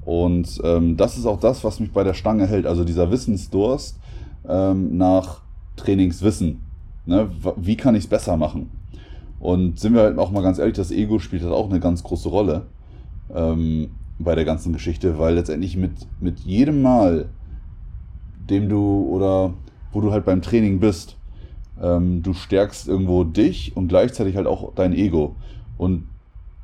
Und 0.04 0.60
ähm, 0.64 0.98
das 0.98 1.18
ist 1.18 1.26
auch 1.26 1.40
das, 1.40 1.64
was 1.64 1.80
mich 1.80 1.92
bei 1.92 2.04
der 2.04 2.14
Stange 2.14 2.48
hält. 2.48 2.66
Also 2.66 2.84
dieser 2.84 3.12
Wissensdurst 3.12 4.00
ähm, 4.48 4.98
nach 4.98 5.42
Trainingswissen. 5.76 6.62
Ne? 7.06 7.30
Wie 7.58 7.78
kann 7.78 7.96
ich 7.96 8.06
es 8.06 8.10
besser 8.10 8.36
machen? 8.36 8.72
Und 9.40 9.80
sind 9.80 9.94
wir 9.94 10.02
halt 10.02 10.18
auch 10.18 10.32
mal 10.32 10.42
ganz 10.42 10.58
ehrlich, 10.58 10.76
das 10.76 10.92
Ego 10.92 11.20
spielt 11.20 11.44
halt 11.44 11.54
auch 11.54 11.70
eine 11.70 11.80
ganz 11.80 12.02
große 12.04 12.30
Rolle 12.30 12.66
ähm, 13.34 13.92
bei 14.18 14.36
der 14.36 14.46
ganzen 14.46 14.74
Geschichte, 14.74 15.20
weil 15.20 15.36
letztendlich 15.36 15.76
mit, 15.76 15.92
mit 16.22 16.40
jedem 16.40 16.82
Mal, 16.82 17.30
dem 18.50 18.70
du 18.70 19.08
oder 19.10 19.54
wo 19.92 20.02
du 20.02 20.12
halt 20.12 20.26
beim 20.26 20.42
Training 20.42 20.80
bist, 20.80 21.18
ähm, 21.82 22.24
du 22.24 22.34
stärkst 22.34 22.88
irgendwo 22.88 23.24
dich 23.24 23.76
und 23.76 23.88
gleichzeitig 23.88 24.36
halt 24.36 24.48
auch 24.48 24.74
dein 24.76 24.94
Ego. 24.94 25.36
Und 25.78 26.08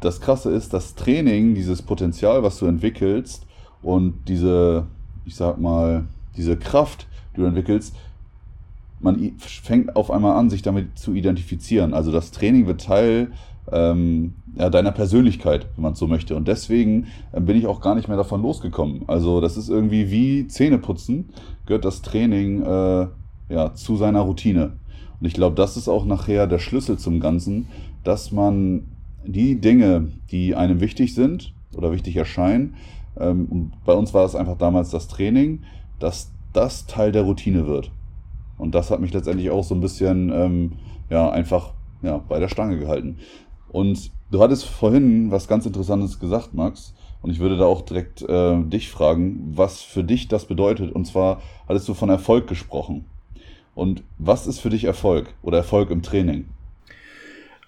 das 0.01 0.21
Krasse 0.21 0.51
ist, 0.51 0.73
das 0.73 0.95
Training, 0.95 1.55
dieses 1.55 1.81
Potenzial, 1.81 2.43
was 2.43 2.57
du 2.59 2.65
entwickelst 2.65 3.45
und 3.81 4.15
diese, 4.27 4.87
ich 5.25 5.35
sag 5.35 5.59
mal, 5.59 6.05
diese 6.37 6.57
Kraft, 6.57 7.07
die 7.35 7.41
du 7.41 7.47
entwickelst, 7.47 7.95
man 9.01 9.31
fängt 9.37 9.95
auf 9.95 10.11
einmal 10.11 10.37
an, 10.37 10.49
sich 10.49 10.61
damit 10.61 10.97
zu 10.99 11.13
identifizieren. 11.13 11.93
Also 11.93 12.11
das 12.11 12.31
Training 12.31 12.67
wird 12.67 12.83
Teil 12.83 13.31
ähm, 13.71 14.33
ja, 14.55 14.69
deiner 14.69 14.91
Persönlichkeit, 14.91 15.67
wenn 15.75 15.83
man 15.83 15.93
es 15.93 15.99
so 15.99 16.07
möchte. 16.07 16.35
Und 16.35 16.47
deswegen 16.47 17.07
äh, 17.31 17.39
bin 17.39 17.57
ich 17.57 17.67
auch 17.67 17.81
gar 17.81 17.95
nicht 17.95 18.07
mehr 18.07 18.17
davon 18.17 18.41
losgekommen. 18.41 19.03
Also 19.07 19.41
das 19.41 19.57
ist 19.57 19.69
irgendwie 19.69 20.11
wie 20.11 20.47
Zähneputzen, 20.47 21.29
gehört 21.65 21.85
das 21.85 22.01
Training 22.01 22.63
äh, 22.63 23.07
ja, 23.49 23.73
zu 23.73 23.95
seiner 23.95 24.21
Routine. 24.21 24.73
Und 25.19 25.27
ich 25.27 25.33
glaube, 25.33 25.55
das 25.55 25.77
ist 25.77 25.87
auch 25.87 26.05
nachher 26.05 26.47
der 26.47 26.59
Schlüssel 26.59 26.97
zum 26.97 27.19
Ganzen, 27.19 27.67
dass 28.03 28.31
man 28.31 28.85
die 29.25 29.59
Dinge, 29.59 30.11
die 30.31 30.55
einem 30.55 30.79
wichtig 30.79 31.13
sind 31.13 31.53
oder 31.75 31.91
wichtig 31.91 32.15
erscheinen, 32.15 32.75
ähm, 33.19 33.71
bei 33.85 33.93
uns 33.93 34.13
war 34.13 34.25
es 34.25 34.35
einfach 34.35 34.57
damals 34.57 34.91
das 34.91 35.07
Training, 35.07 35.63
dass 35.99 36.31
das 36.53 36.85
Teil 36.85 37.11
der 37.11 37.23
Routine 37.23 37.67
wird. 37.67 37.91
Und 38.57 38.75
das 38.75 38.91
hat 38.91 38.99
mich 38.99 39.13
letztendlich 39.13 39.49
auch 39.51 39.63
so 39.63 39.75
ein 39.75 39.81
bisschen 39.81 40.31
ähm, 40.33 40.71
ja, 41.09 41.29
einfach 41.29 41.73
ja, 42.01 42.17
bei 42.17 42.39
der 42.39 42.49
Stange 42.49 42.77
gehalten. 42.79 43.17
Und 43.69 44.11
du 44.31 44.41
hattest 44.41 44.65
vorhin 44.65 45.31
was 45.31 45.47
ganz 45.47 45.65
Interessantes 45.65 46.19
gesagt, 46.19 46.53
Max. 46.53 46.93
Und 47.21 47.31
ich 47.31 47.39
würde 47.39 47.57
da 47.57 47.65
auch 47.65 47.81
direkt 47.81 48.21
äh, 48.21 48.63
dich 48.63 48.89
fragen, 48.89 49.51
was 49.55 49.81
für 49.81 50.03
dich 50.03 50.27
das 50.27 50.45
bedeutet. 50.45 50.91
Und 50.91 51.05
zwar 51.05 51.41
hattest 51.67 51.87
du 51.89 51.93
von 51.93 52.09
Erfolg 52.09 52.47
gesprochen. 52.47 53.05
Und 53.75 54.03
was 54.17 54.47
ist 54.47 54.59
für 54.59 54.69
dich 54.69 54.85
Erfolg 54.85 55.33
oder 55.41 55.57
Erfolg 55.57 55.89
im 55.91 56.01
Training? 56.01 56.45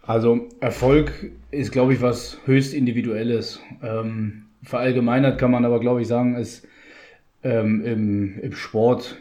Also 0.03 0.47
Erfolg 0.59 1.31
ist, 1.51 1.71
glaube 1.71 1.93
ich, 1.93 2.01
was 2.01 2.37
höchst 2.45 2.73
individuelles. 2.73 3.59
Ähm, 3.83 4.43
verallgemeinert 4.63 5.37
kann 5.37 5.51
man 5.51 5.65
aber, 5.65 5.79
glaube 5.79 6.01
ich, 6.01 6.07
sagen, 6.07 6.35
ist 6.35 6.67
ähm, 7.43 7.85
im, 7.85 8.39
im 8.39 8.53
Sport 8.53 9.17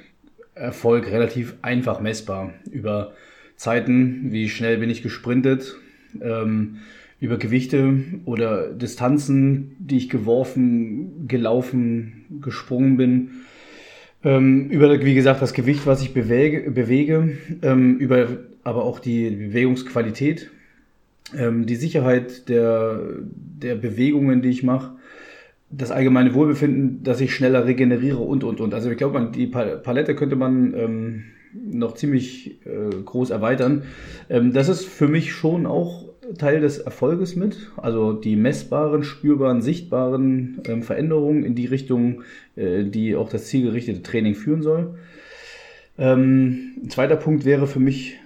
Erfolg 0.54 1.10
relativ 1.10 1.54
einfach 1.62 2.00
messbar. 2.00 2.54
Über 2.70 3.12
Zeiten, 3.56 4.32
wie 4.32 4.48
schnell 4.48 4.78
bin 4.78 4.90
ich 4.90 5.02
gesprintet, 5.02 5.76
ähm, 6.20 6.76
über 7.20 7.36
Gewichte 7.36 7.98
oder 8.24 8.68
Distanzen, 8.68 9.76
die 9.78 9.98
ich 9.98 10.08
geworfen, 10.08 11.28
gelaufen, 11.28 12.24
gesprungen 12.40 12.96
bin. 12.96 13.30
Ähm, 14.24 14.68
über, 14.68 15.04
wie 15.04 15.14
gesagt, 15.14 15.42
das 15.42 15.52
Gewicht, 15.52 15.86
was 15.86 16.02
ich 16.02 16.14
bewege, 16.14 16.70
bewege 16.70 17.38
ähm, 17.62 17.98
über 17.98 18.28
aber 18.62 18.84
auch 18.84 18.98
die 18.98 19.30
Bewegungsqualität, 19.30 20.50
ähm, 21.36 21.66
die 21.66 21.76
Sicherheit 21.76 22.48
der, 22.48 23.00
der 23.32 23.74
Bewegungen, 23.74 24.42
die 24.42 24.50
ich 24.50 24.62
mache, 24.62 24.92
das 25.70 25.90
allgemeine 25.90 26.34
Wohlbefinden, 26.34 27.02
dass 27.02 27.20
ich 27.20 27.34
schneller 27.34 27.64
regeneriere 27.64 28.18
und, 28.18 28.44
und, 28.44 28.60
und. 28.60 28.74
Also 28.74 28.90
ich 28.90 28.98
glaube, 28.98 29.30
die 29.34 29.46
Palette 29.46 30.14
könnte 30.14 30.36
man 30.36 30.74
ähm, 30.74 31.24
noch 31.52 31.94
ziemlich 31.94 32.58
äh, 32.64 32.94
groß 33.04 33.30
erweitern. 33.30 33.82
Ähm, 34.28 34.52
das 34.52 34.68
ist 34.68 34.84
für 34.86 35.08
mich 35.08 35.32
schon 35.32 35.66
auch 35.66 36.10
Teil 36.38 36.60
des 36.60 36.78
Erfolges 36.78 37.34
mit, 37.34 37.70
also 37.76 38.12
die 38.12 38.36
messbaren, 38.36 39.02
spürbaren, 39.02 39.62
sichtbaren 39.62 40.60
ähm, 40.66 40.82
Veränderungen 40.82 41.44
in 41.44 41.54
die 41.54 41.66
Richtung, 41.66 42.22
äh, 42.56 42.84
die 42.84 43.16
auch 43.16 43.28
das 43.28 43.46
zielgerichtete 43.46 44.02
Training 44.02 44.34
führen 44.34 44.62
soll. 44.62 44.94
Ähm, 45.98 46.76
ein 46.84 46.90
zweiter 46.90 47.16
Punkt 47.16 47.44
wäre 47.44 47.66
für 47.66 47.80
mich 47.80 48.16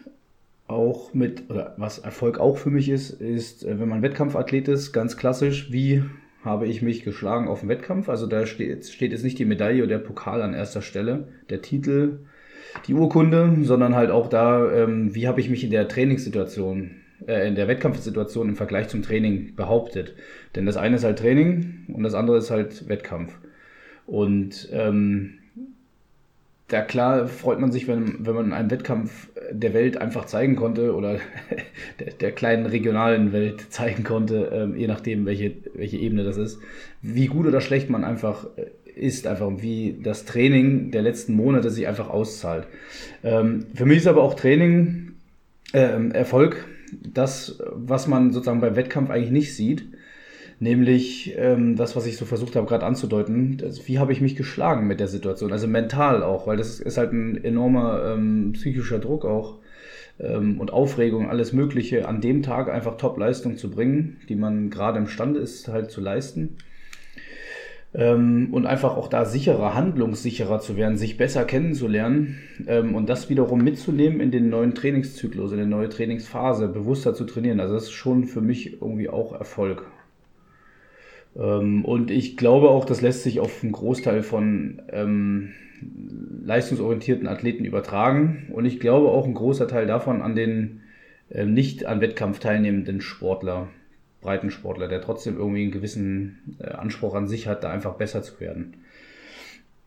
auch 0.67 1.13
mit, 1.15 1.51
oder 1.51 1.75
was 1.77 1.99
Erfolg 1.99 2.39
auch 2.39 2.57
für 2.57 2.71
mich 2.71 2.89
ist, 2.89 3.11
ist, 3.21 3.65
äh, 3.65 3.79
wenn 3.81 3.89
man 3.89 4.03
Wettkampfathlet 4.03 4.69
ist, 4.69 4.93
ganz 4.93 5.17
klassisch, 5.17 5.73
wie 5.73 6.03
habe 6.43 6.67
ich 6.67 6.83
mich 6.83 7.05
geschlagen 7.05 7.49
auf 7.49 7.61
dem 7.61 7.71
Wettkampf. 7.71 8.09
Also 8.09 8.27
da 8.27 8.47
steht, 8.47 8.87
steht 8.87 9.13
jetzt 9.13 9.25
nicht 9.25 9.39
die 9.39 9.47
Medaille 9.47 9.83
oder 9.83 9.99
der 9.99 10.05
Pokal 10.05 10.43
an 10.43 10.53
erster 10.53 10.83
Stelle, 10.83 11.29
der 11.49 11.63
Titel, 11.63 12.19
die 12.87 12.95
Urkunde, 12.95 13.57
sondern 13.63 13.95
halt 13.95 14.11
auch 14.11 14.29
da, 14.29 14.71
ähm, 14.73 15.15
wie 15.15 15.29
habe 15.29 15.41
ich 15.41 15.49
mich 15.49 15.65
in 15.65 15.71
der 15.71 15.89
Trainingssituation, 15.89 16.91
äh, 17.27 17.49
in 17.49 17.55
der 17.55 17.69
Wettkampfsituation 17.69 18.49
im 18.49 18.57
Vergleich 18.57 18.89
zum 18.89 19.03
Training 19.03 19.55
behauptet. 19.55 20.15
Denn 20.55 20.67
das 20.67 20.77
eine 20.77 20.97
ist 20.97 21.05
halt 21.05 21.19
Training 21.19 21.87
und 21.93 22.03
das 22.03 22.15
andere 22.15 22.39
ist 22.39 22.51
halt 22.51 22.89
Wettkampf. 22.89 23.39
Und 24.07 24.69
ähm, 24.73 25.39
da 26.69 26.81
klar 26.81 27.27
freut 27.29 27.61
man 27.61 27.73
sich, 27.73 27.89
wenn, 27.89 28.27
wenn 28.27 28.35
man 28.35 28.53
einen 28.53 28.71
Wettkampf 28.71 29.29
der 29.51 29.75
Welt 29.75 29.99
einfach 29.99 30.25
zeigen 30.25 30.57
konnte 30.57 30.95
oder 30.95 31.19
der, 32.01 32.13
der 32.13 32.33
kleinen 32.33 32.67
regionalen 32.67 33.33
Welt 33.33 33.73
zeigen 33.73 34.03
konnte, 34.03 34.51
ähm, 34.53 34.77
je 34.77 34.87
nachdem, 34.87 35.27
welche, 35.27 35.55
welche 35.75 35.99
Ebene 35.99 36.25
das 36.25 36.37
ist, 36.37 36.59
wie 37.03 37.27
gut 37.27 37.47
oder 37.47 37.61
schlecht 37.61 37.91
man 37.91 38.05
einfach 38.05 38.47
äh, 38.57 38.67
ist, 38.97 39.27
einfach 39.27 39.51
wie 39.59 39.99
das 40.03 40.25
Training 40.25 40.91
der 40.91 41.03
letzten 41.03 41.35
Monate 41.35 41.71
sich 41.71 41.87
einfach 41.87 42.11
auszahlt. 42.11 42.67
Ähm, 43.23 43.67
für 43.75 43.87
mich 43.87 43.99
ist 43.99 44.07
aber 44.07 44.23
auch 44.23 44.35
Training 44.35 45.13
äh, 45.73 46.09
Erfolg 46.11 46.67
das, 47.03 47.59
was 47.73 48.07
man 48.07 48.33
sozusagen 48.33 48.61
beim 48.61 48.77
Wettkampf 48.77 49.11
eigentlich 49.11 49.33
nicht 49.33 49.57
sieht 49.57 49.85
nämlich 50.61 51.35
ähm, 51.37 51.77
das, 51.77 51.97
was 51.97 52.07
ich 52.07 52.17
so 52.17 52.25
versucht 52.25 52.57
habe 52.57 52.67
gerade 52.67 52.87
anzudeuten, 52.87 53.57
das, 53.59 53.87
wie 53.89 53.99
habe 53.99 54.13
ich 54.13 54.21
mich 54.21 54.37
geschlagen 54.37 54.87
mit 54.87 55.01
der 55.01 55.09
Situation, 55.09 55.53
also 55.53 55.67
mental 55.67 56.23
auch, 56.23 56.47
weil 56.47 56.57
das 56.57 56.81
ist 56.81 56.99
halt 56.99 57.13
ein 57.13 57.43
enormer 57.43 58.15
ähm, 58.15 58.53
psychischer 58.55 58.99
Druck 58.99 59.25
auch 59.25 59.59
ähm, 60.19 60.61
und 60.61 60.73
Aufregung, 60.73 61.29
alles 61.29 61.53
Mögliche 61.53 62.09
an 62.09 62.21
dem 62.21 62.43
Tag 62.43 62.69
einfach 62.69 62.97
Top-Leistung 62.97 63.57
zu 63.57 63.71
bringen, 63.71 64.19
die 64.29 64.37
man 64.37 64.71
gerade 64.71 64.99
imstande 64.99 65.41
ist 65.41 65.69
halt 65.69 65.91
zu 65.91 66.01
leisten. 66.01 66.57
Ähm, 67.95 68.49
und 68.53 68.67
einfach 68.67 68.97
auch 68.97 69.09
da 69.09 69.25
sicherer, 69.25 69.75
handlungssicherer 69.75 70.59
zu 70.59 70.77
werden, 70.77 70.97
sich 70.97 71.17
besser 71.17 71.45
kennenzulernen 71.45 72.39
ähm, 72.67 72.95
und 72.95 73.09
das 73.09 73.31
wiederum 73.31 73.63
mitzunehmen 73.63 74.21
in 74.21 74.33
den 74.33 74.51
neuen 74.51 74.75
Trainingszyklus, 74.75 75.53
in 75.53 75.59
die 75.59 75.65
neue 75.65 75.89
Trainingsphase, 75.89 76.69
bewusster 76.69 77.15
zu 77.15 77.25
trainieren. 77.25 77.61
Also 77.61 77.75
das 77.75 77.85
ist 77.85 77.93
schon 77.93 78.25
für 78.25 78.41
mich 78.41 78.81
irgendwie 78.83 79.09
auch 79.09 79.33
Erfolg. 79.33 79.87
Ähm, 81.37 81.85
und 81.85 82.11
ich 82.11 82.37
glaube 82.37 82.71
auch, 82.71 82.85
das 82.85 83.01
lässt 83.01 83.23
sich 83.23 83.39
auf 83.39 83.63
einen 83.63 83.73
Großteil 83.73 84.23
von 84.23 84.83
ähm, 84.91 85.53
leistungsorientierten 86.45 87.29
Athleten 87.29 87.65
übertragen. 87.65 88.49
Und 88.53 88.65
ich 88.65 88.81
glaube 88.81 89.09
auch 89.09 89.27
ein 89.27 89.35
großer 89.35 89.69
Teil 89.69 89.87
davon 89.87 90.23
an 90.23 90.35
den 90.35 90.81
äh, 91.31 91.45
nicht 91.45 91.87
an 91.87 92.01
Wettkampf 92.01 92.39
teilnehmenden 92.39 93.01
Sportler, 93.01 93.69
Breitensportler, 94.25 94.89
der 94.89 95.01
trotzdem 95.01 95.37
irgendwie 95.37 95.63
einen 95.63 95.71
gewissen 95.71 96.57
äh, 96.59 96.71
Anspruch 96.71 97.15
an 97.15 97.29
sich 97.29 97.47
hat, 97.47 97.63
da 97.63 97.71
einfach 97.71 97.95
besser 97.95 98.23
zu 98.23 98.41
werden. 98.41 98.75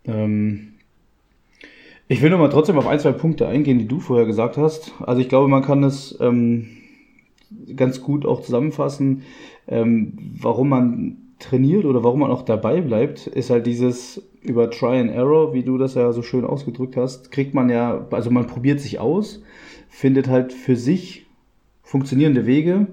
Ähm, 0.06 0.74
ich 2.08 2.22
will 2.22 2.30
nochmal 2.30 2.50
trotzdem 2.50 2.78
auf 2.78 2.88
ein, 2.88 3.00
zwei 3.00 3.12
Punkte 3.12 3.48
eingehen, 3.48 3.80
die 3.80 3.88
du 3.88 4.00
vorher 4.00 4.26
gesagt 4.26 4.56
hast. 4.56 4.94
Also 5.02 5.20
ich 5.20 5.28
glaube, 5.28 5.50
man 5.50 5.64
kann 5.64 5.84
es 5.84 6.18
ähm, 6.22 6.70
ganz 7.76 8.02
gut 8.02 8.26
auch 8.26 8.42
zusammenfassen, 8.42 9.24
ähm, 9.68 10.14
warum 10.40 10.70
man 10.70 11.18
trainiert 11.40 11.86
oder 11.86 12.04
warum 12.04 12.22
man 12.22 12.32
auch 12.32 12.44
dabei 12.44 12.82
bleibt, 12.82 13.28
ist 13.28 13.50
halt 13.50 13.68
dieses 13.68 14.24
über 14.42 14.72
Try 14.72 15.00
and 15.00 15.12
Error, 15.12 15.54
wie 15.54 15.64
du 15.64 15.78
das 15.78 15.96
ja 15.96 16.12
so 16.14 16.22
schön 16.22 16.46
ausgedrückt 16.46 16.96
hast, 16.96 17.32
kriegt 17.32 17.54
man 17.54 17.70
ja, 17.70 18.08
also 18.12 18.32
man 18.32 18.48
probiert 18.48 18.80
sich 18.80 19.00
aus, 19.00 19.44
findet 19.90 20.30
halt 20.30 20.54
für 20.54 20.76
sich 20.76 21.26
funktionierende 21.84 22.46
Wege, 22.46 22.88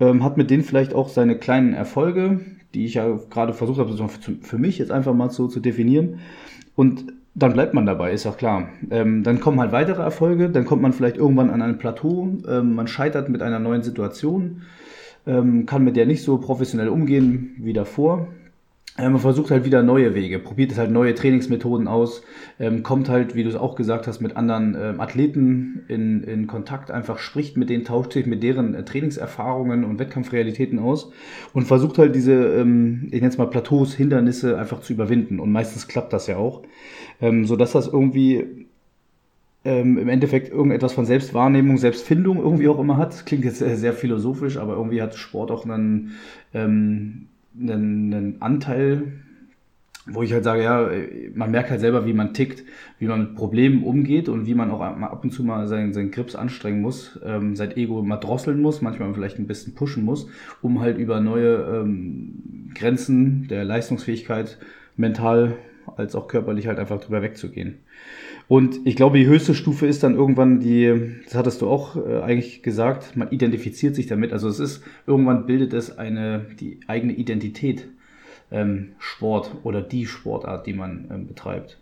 ähm, 0.00 0.24
hat 0.24 0.36
mit 0.36 0.50
denen 0.50 0.64
vielleicht 0.64 0.94
auch 0.94 1.08
seine 1.08 1.36
kleinen 1.36 1.74
Erfolge, 1.74 2.40
die 2.74 2.84
ich 2.84 2.94
ja 2.94 3.18
gerade 3.30 3.52
versucht 3.52 3.78
habe, 3.78 3.96
für 4.42 4.58
mich 4.58 4.78
jetzt 4.78 4.90
einfach 4.90 5.14
mal 5.14 5.30
so 5.30 5.48
zu 5.48 5.60
definieren. 5.60 6.20
Und 6.74 7.12
dann 7.34 7.52
bleibt 7.52 7.74
man 7.74 7.86
dabei, 7.86 8.12
ist 8.12 8.26
auch 8.26 8.36
klar. 8.36 8.68
Ähm, 8.90 9.22
dann 9.22 9.40
kommen 9.40 9.60
halt 9.60 9.72
weitere 9.72 10.02
Erfolge, 10.02 10.50
dann 10.50 10.64
kommt 10.64 10.82
man 10.82 10.92
vielleicht 10.92 11.16
irgendwann 11.16 11.50
an 11.50 11.62
ein 11.62 11.78
Plateau, 11.78 12.28
ähm, 12.48 12.74
man 12.74 12.88
scheitert 12.88 13.28
mit 13.28 13.42
einer 13.42 13.58
neuen 13.60 13.82
Situation 13.82 14.62
ähm, 15.26 15.66
kann 15.66 15.84
mit 15.84 15.96
der 15.96 16.06
nicht 16.06 16.22
so 16.22 16.38
professionell 16.38 16.88
umgehen 16.88 17.54
wie 17.58 17.72
davor. 17.72 18.28
Ähm, 18.98 19.12
man 19.12 19.20
versucht 19.20 19.50
halt 19.50 19.64
wieder 19.64 19.82
neue 19.82 20.14
Wege, 20.14 20.38
probiert 20.38 20.76
halt 20.76 20.90
neue 20.90 21.14
Trainingsmethoden 21.14 21.86
aus, 21.86 22.22
ähm, 22.58 22.82
kommt 22.82 23.08
halt, 23.08 23.34
wie 23.34 23.44
du 23.44 23.48
es 23.48 23.54
auch 23.54 23.76
gesagt 23.76 24.06
hast, 24.06 24.20
mit 24.20 24.36
anderen 24.36 24.76
ähm, 24.78 25.00
Athleten 25.00 25.84
in, 25.88 26.24
in 26.24 26.46
Kontakt, 26.46 26.90
einfach 26.90 27.18
spricht 27.18 27.56
mit 27.56 27.70
denen, 27.70 27.84
tauscht 27.84 28.12
sich 28.12 28.26
mit 28.26 28.42
deren 28.42 28.74
äh, 28.74 28.84
Trainingserfahrungen 28.84 29.84
und 29.84 29.98
Wettkampfrealitäten 29.98 30.78
aus 30.78 31.12
und 31.52 31.66
versucht 31.66 31.98
halt 31.98 32.14
diese, 32.14 32.32
ähm, 32.32 33.04
ich 33.06 33.20
nenne 33.20 33.28
es 33.28 33.38
mal 33.38 33.46
Plateaus, 33.46 33.94
Hindernisse 33.94 34.58
einfach 34.58 34.80
zu 34.80 34.92
überwinden. 34.92 35.38
Und 35.38 35.52
meistens 35.52 35.86
klappt 35.86 36.12
das 36.12 36.26
ja 36.26 36.36
auch, 36.36 36.62
ähm, 37.20 37.46
sodass 37.46 37.72
das 37.72 37.86
irgendwie 37.86 38.66
ähm, 39.64 39.98
im 39.98 40.08
Endeffekt 40.08 40.50
irgendetwas 40.50 40.94
von 40.94 41.06
Selbstwahrnehmung, 41.06 41.78
Selbstfindung 41.78 42.38
irgendwie 42.38 42.68
auch 42.68 42.80
immer 42.80 42.96
hat. 42.96 43.24
Klingt 43.26 43.44
jetzt 43.44 43.58
sehr, 43.58 43.76
sehr 43.76 43.92
philosophisch, 43.92 44.56
aber 44.56 44.74
irgendwie 44.74 45.02
hat 45.02 45.14
Sport 45.14 45.50
auch 45.50 45.64
einen, 45.64 46.12
ähm, 46.54 47.28
einen, 47.58 48.12
einen 48.12 48.42
Anteil, 48.42 49.12
wo 50.06 50.22
ich 50.22 50.32
halt 50.32 50.44
sage, 50.44 50.62
ja, 50.62 50.90
man 51.34 51.50
merkt 51.50 51.70
halt 51.70 51.80
selber, 51.80 52.06
wie 52.06 52.12
man 52.12 52.34
tickt, 52.34 52.64
wie 52.98 53.06
man 53.06 53.20
mit 53.20 53.34
Problemen 53.34 53.84
umgeht 53.84 54.28
und 54.28 54.46
wie 54.46 54.54
man 54.54 54.70
auch 54.70 54.80
ab 54.80 55.22
und 55.22 55.30
zu 55.30 55.44
mal 55.44 55.66
seinen, 55.66 55.92
seinen 55.92 56.10
Grips 56.10 56.34
anstrengen 56.34 56.80
muss, 56.80 57.20
ähm, 57.24 57.54
sein 57.54 57.76
Ego 57.76 58.02
mal 58.02 58.16
drosseln 58.16 58.60
muss, 58.60 58.82
manchmal 58.82 59.12
vielleicht 59.14 59.38
ein 59.38 59.46
bisschen 59.46 59.74
pushen 59.74 60.04
muss, 60.04 60.28
um 60.62 60.80
halt 60.80 60.98
über 60.98 61.20
neue 61.20 61.82
ähm, 61.82 62.70
Grenzen 62.74 63.46
der 63.48 63.64
Leistungsfähigkeit 63.64 64.58
mental 64.96 65.56
als 65.96 66.14
auch 66.14 66.28
körperlich 66.28 66.66
halt 66.66 66.78
einfach 66.78 67.00
drüber 67.00 67.22
wegzugehen. 67.22 67.78
Und 68.48 68.80
ich 68.84 68.96
glaube, 68.96 69.18
die 69.18 69.26
höchste 69.26 69.54
Stufe 69.54 69.86
ist 69.86 70.02
dann 70.02 70.14
irgendwann 70.14 70.60
die, 70.60 71.14
das 71.24 71.34
hattest 71.34 71.62
du 71.62 71.68
auch 71.68 71.96
äh, 71.96 72.20
eigentlich 72.20 72.62
gesagt, 72.62 73.16
man 73.16 73.30
identifiziert 73.30 73.94
sich 73.94 74.06
damit. 74.06 74.32
Also 74.32 74.48
es 74.48 74.58
ist, 74.58 74.82
irgendwann 75.06 75.46
bildet 75.46 75.72
es 75.72 75.96
eine, 75.96 76.46
die 76.58 76.80
eigene 76.88 77.12
Identität, 77.12 77.86
ähm, 78.50 78.92
Sport 78.98 79.52
oder 79.62 79.82
die 79.82 80.06
Sportart, 80.06 80.66
die 80.66 80.72
man 80.72 81.06
ähm, 81.10 81.26
betreibt. 81.28 81.78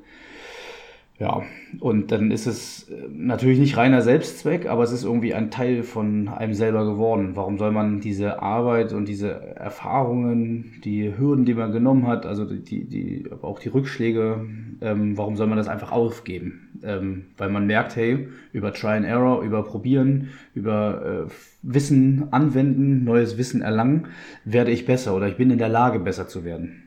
Ja, 1.21 1.43
und 1.81 2.13
dann 2.13 2.31
ist 2.31 2.47
es 2.47 2.89
äh, 2.91 3.09
natürlich 3.11 3.59
nicht 3.59 3.77
reiner 3.77 4.03
Selbstzweck, 4.03 4.67
aber 4.67 4.85
es 4.85 4.93
ist 4.93 5.03
irgendwie 5.03 5.35
ein 5.35 5.51
Teil 5.51 5.83
von 5.83 6.29
einem 6.29 6.55
selber 6.55 6.85
geworden. 6.85 7.33
Warum 7.35 7.59
soll 7.59 7.73
man 7.73 7.99
diese 7.99 8.41
Arbeit 8.41 8.93
und 8.93 9.09
diese 9.09 9.33
Erfahrungen, 9.57 10.81
die 10.85 11.19
Hürden, 11.19 11.45
die 11.45 11.55
man 11.55 11.73
genommen 11.73 12.07
hat, 12.07 12.25
also 12.25 12.45
die, 12.45 12.85
die, 12.85 13.29
auch 13.43 13.59
die 13.59 13.69
Rückschläge, 13.69 14.47
ähm, 14.81 15.19
warum 15.19 15.35
soll 15.37 15.49
man 15.49 15.59
das 15.59 15.67
einfach 15.67 15.91
aufgeben? 15.91 16.69
Ähm, 16.85 17.25
weil 17.37 17.51
man 17.51 17.67
merkt, 17.67 17.97
hey, 17.97 18.29
über 18.53 18.73
Try 18.73 18.91
and 18.91 19.07
Error, 19.07 19.43
über 19.43 19.65
Probieren, 19.65 20.29
über 20.55 21.27
äh, 21.27 21.31
Wissen 21.63 22.29
anwenden, 22.31 23.03
neues 23.03 23.37
Wissen 23.37 23.61
erlangen, 23.61 24.07
werde 24.45 24.71
ich 24.71 24.87
besser 24.87 25.17
oder 25.17 25.27
ich 25.27 25.37
bin 25.37 25.51
in 25.51 25.59
der 25.59 25.69
Lage, 25.69 25.99
besser 25.99 26.29
zu 26.29 26.45
werden. 26.45 26.85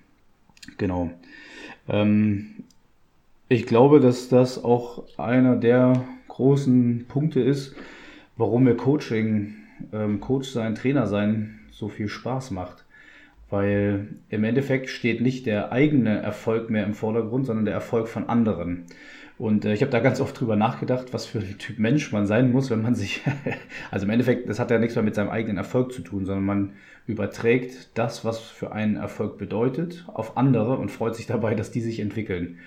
Genau. 0.78 1.12
Ähm, 1.90 2.64
ich 3.52 3.66
glaube, 3.66 4.00
dass 4.00 4.30
das 4.30 4.64
auch 4.64 5.04
einer 5.18 5.58
der 5.58 6.06
großen 6.30 7.06
Punkte 7.10 7.42
ist, 7.42 7.76
warum 8.38 8.64
mir 8.64 8.76
Coaching, 8.76 9.56
ähm, 9.92 10.22
Coach 10.22 10.50
sein, 10.50 10.74
Trainer 10.74 11.06
sein 11.06 11.60
so 11.70 11.90
viel 11.90 12.08
Spaß 12.08 12.52
macht. 12.52 12.86
Weil 13.50 14.08
im 14.30 14.46
Endeffekt 14.46 14.88
steht 14.88 15.20
nicht 15.20 15.46
der 15.46 15.74
eigene 15.74 16.22
Erfolg 16.22 16.70
mehr 16.70 16.86
im 16.86 16.94
Vordergrund, 16.94 17.46
sondern 17.46 17.66
der 17.66 17.74
Erfolg 17.74 18.08
von 18.08 18.30
anderen. 18.30 18.86
Und 19.38 19.66
äh, 19.66 19.74
ich 19.74 19.82
habe 19.82 19.92
da 19.92 20.00
ganz 20.00 20.22
oft 20.22 20.40
drüber 20.40 20.56
nachgedacht, 20.56 21.08
was 21.12 21.26
für 21.26 21.40
ein 21.40 21.58
Typ 21.58 21.78
Mensch 21.78 22.14
man 22.14 22.28
sein 22.28 22.54
muss, 22.54 22.70
wenn 22.70 22.82
man 22.82 22.96
sich, 22.96 23.22
also 23.92 24.06
im 24.06 24.12
Endeffekt, 24.12 24.48
das 24.48 24.60
hat 24.60 24.72
ja 24.72 24.80
nichts 24.80 24.96
mehr 24.96 25.04
mit 25.04 25.16
seinem 25.16 25.30
eigenen 25.30 25.58
Erfolg 25.58 25.92
zu 25.92 26.04
tun, 26.04 26.26
sondern 26.26 26.46
man 26.46 26.74
überträgt 27.06 27.90
das, 27.96 28.24
was 28.24 28.40
für 28.40 28.72
einen 28.72 28.96
Erfolg 28.96 29.38
bedeutet, 29.38 30.06
auf 30.08 30.38
andere 30.38 30.78
und 30.78 30.90
freut 30.90 31.18
sich 31.18 31.28
dabei, 31.28 31.54
dass 31.54 31.72
die 31.72 31.82
sich 31.82 32.00
entwickeln. 32.00 32.60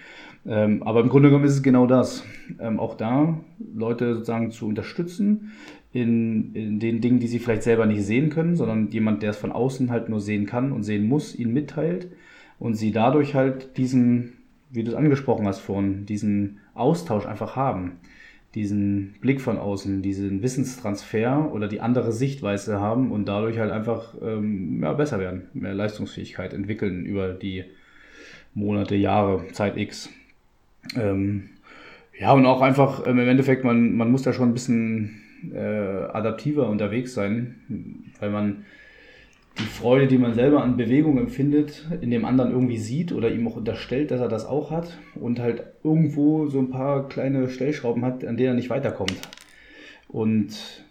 Ähm, 0.46 0.82
aber 0.82 1.00
im 1.00 1.08
Grunde 1.08 1.28
genommen 1.28 1.46
ist 1.46 1.54
es 1.54 1.62
genau 1.62 1.86
das. 1.86 2.24
Ähm, 2.60 2.78
auch 2.78 2.96
da 2.96 3.40
Leute 3.74 4.14
sozusagen 4.14 4.50
zu 4.50 4.66
unterstützen 4.66 5.52
in, 5.92 6.54
in 6.54 6.80
den 6.80 7.00
Dingen, 7.00 7.20
die 7.20 7.28
sie 7.28 7.38
vielleicht 7.38 7.62
selber 7.62 7.86
nicht 7.86 8.02
sehen 8.02 8.28
können, 8.28 8.56
sondern 8.56 8.90
jemand, 8.90 9.22
der 9.22 9.30
es 9.30 9.36
von 9.36 9.52
außen 9.52 9.90
halt 9.90 10.08
nur 10.08 10.20
sehen 10.20 10.44
kann 10.44 10.72
und 10.72 10.82
sehen 10.82 11.06
muss, 11.06 11.34
ihnen 11.34 11.54
mitteilt 11.54 12.08
und 12.58 12.74
sie 12.74 12.92
dadurch 12.92 13.34
halt 13.34 13.76
diesen, 13.78 14.34
wie 14.70 14.82
du 14.82 14.90
es 14.90 14.96
angesprochen 14.96 15.46
hast 15.46 15.60
vorhin, 15.60 16.04
diesen 16.04 16.58
Austausch 16.74 17.26
einfach 17.26 17.56
haben. 17.56 17.92
Diesen 18.54 19.14
Blick 19.20 19.40
von 19.40 19.58
außen, 19.58 20.02
diesen 20.02 20.42
Wissenstransfer 20.42 21.52
oder 21.52 21.66
die 21.66 21.80
andere 21.80 22.12
Sichtweise 22.12 22.80
haben 22.80 23.10
und 23.10 23.26
dadurch 23.26 23.58
halt 23.58 23.72
einfach 23.72 24.14
ähm, 24.22 24.80
ja, 24.82 24.92
besser 24.92 25.18
werden, 25.18 25.48
mehr 25.54 25.74
Leistungsfähigkeit 25.74 26.52
entwickeln 26.52 27.04
über 27.04 27.32
die 27.32 27.64
Monate, 28.54 28.94
Jahre, 28.94 29.48
Zeit 29.52 29.76
X. 29.76 30.08
Ähm, 30.97 31.50
ja, 32.19 32.33
und 32.33 32.47
auch 32.47 32.61
einfach 32.61 33.07
ähm, 33.07 33.19
im 33.19 33.29
Endeffekt, 33.29 33.64
man, 33.64 33.95
man 33.95 34.11
muss 34.11 34.23
da 34.23 34.33
schon 34.33 34.50
ein 34.50 34.55
bisschen 34.55 35.23
äh, 35.53 35.59
adaptiver 35.59 36.68
unterwegs 36.68 37.14
sein, 37.14 38.07
weil 38.20 38.31
man 38.31 38.64
die 39.59 39.62
Freude, 39.62 40.09
die 40.09 40.18
man 40.18 40.35
selber 40.35 40.62
an 40.62 40.77
Bewegung 40.77 41.18
empfindet, 41.18 41.88
in 42.01 42.11
dem 42.11 42.25
anderen 42.25 42.51
irgendwie 42.51 42.79
sieht 42.79 43.12
oder 43.12 43.31
ihm 43.31 43.47
auch 43.47 43.57
unterstellt, 43.57 44.11
dass 44.11 44.20
er 44.20 44.29
das 44.29 44.47
auch 44.47 44.70
hat 44.70 44.99
und 45.14 45.38
halt 45.38 45.64
irgendwo 45.85 46.47
so 46.47 46.59
ein 46.59 46.70
paar 46.70 47.09
kleine 47.09 47.49
Stellschrauben 47.49 48.05
hat, 48.05 48.25
an 48.25 48.37
denen 48.37 48.51
er 48.51 48.55
nicht 48.55 48.70
weiterkommt. 48.70 49.16
Und 50.09 50.85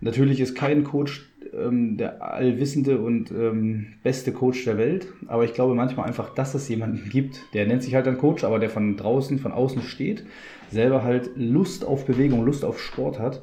natürlich 0.00 0.40
ist 0.40 0.56
kein 0.56 0.84
Coach 0.84 1.27
ähm, 1.52 1.96
der 1.96 2.22
allwissende 2.22 2.98
und 2.98 3.30
ähm, 3.30 3.94
beste 4.02 4.32
Coach 4.32 4.64
der 4.64 4.78
Welt. 4.78 5.08
Aber 5.26 5.44
ich 5.44 5.54
glaube 5.54 5.74
manchmal 5.74 6.06
einfach, 6.06 6.34
dass 6.34 6.54
es 6.54 6.68
jemanden 6.68 7.08
gibt, 7.10 7.42
der 7.54 7.66
nennt 7.66 7.82
sich 7.82 7.94
halt 7.94 8.08
ein 8.08 8.18
Coach, 8.18 8.44
aber 8.44 8.58
der 8.58 8.70
von 8.70 8.96
draußen, 8.96 9.38
von 9.38 9.52
außen 9.52 9.82
steht, 9.82 10.24
selber 10.70 11.02
halt 11.02 11.30
Lust 11.36 11.84
auf 11.84 12.06
Bewegung, 12.06 12.44
Lust 12.44 12.64
auf 12.64 12.80
Sport 12.80 13.18
hat. 13.18 13.42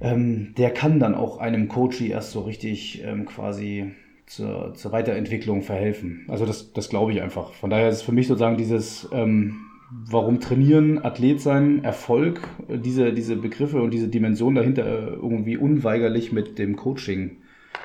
Ähm, 0.00 0.54
der 0.58 0.70
kann 0.70 0.98
dann 0.98 1.14
auch 1.14 1.38
einem 1.38 1.68
Coachie 1.68 2.10
erst 2.10 2.32
so 2.32 2.40
richtig 2.40 3.02
ähm, 3.04 3.24
quasi 3.24 3.92
zur, 4.26 4.74
zur, 4.74 4.92
Weiterentwicklung 4.92 5.62
verhelfen. 5.62 6.24
Also 6.28 6.46
das, 6.46 6.72
das 6.72 6.88
glaube 6.88 7.12
ich 7.12 7.22
einfach. 7.22 7.52
Von 7.52 7.70
daher 7.70 7.88
ist 7.88 7.96
es 7.96 8.02
für 8.02 8.12
mich 8.12 8.26
sozusagen 8.26 8.56
dieses 8.56 9.08
ähm, 9.12 9.56
warum 9.90 10.40
trainieren, 10.40 11.04
Athlet 11.04 11.40
sein, 11.40 11.84
Erfolg, 11.84 12.40
diese, 12.68 13.12
diese 13.12 13.36
Begriffe 13.36 13.80
und 13.80 13.92
diese 13.92 14.08
Dimension 14.08 14.54
dahinter 14.54 15.12
irgendwie 15.12 15.56
unweigerlich 15.56 16.32
mit 16.32 16.58
dem 16.58 16.76
Coaching 16.76 17.36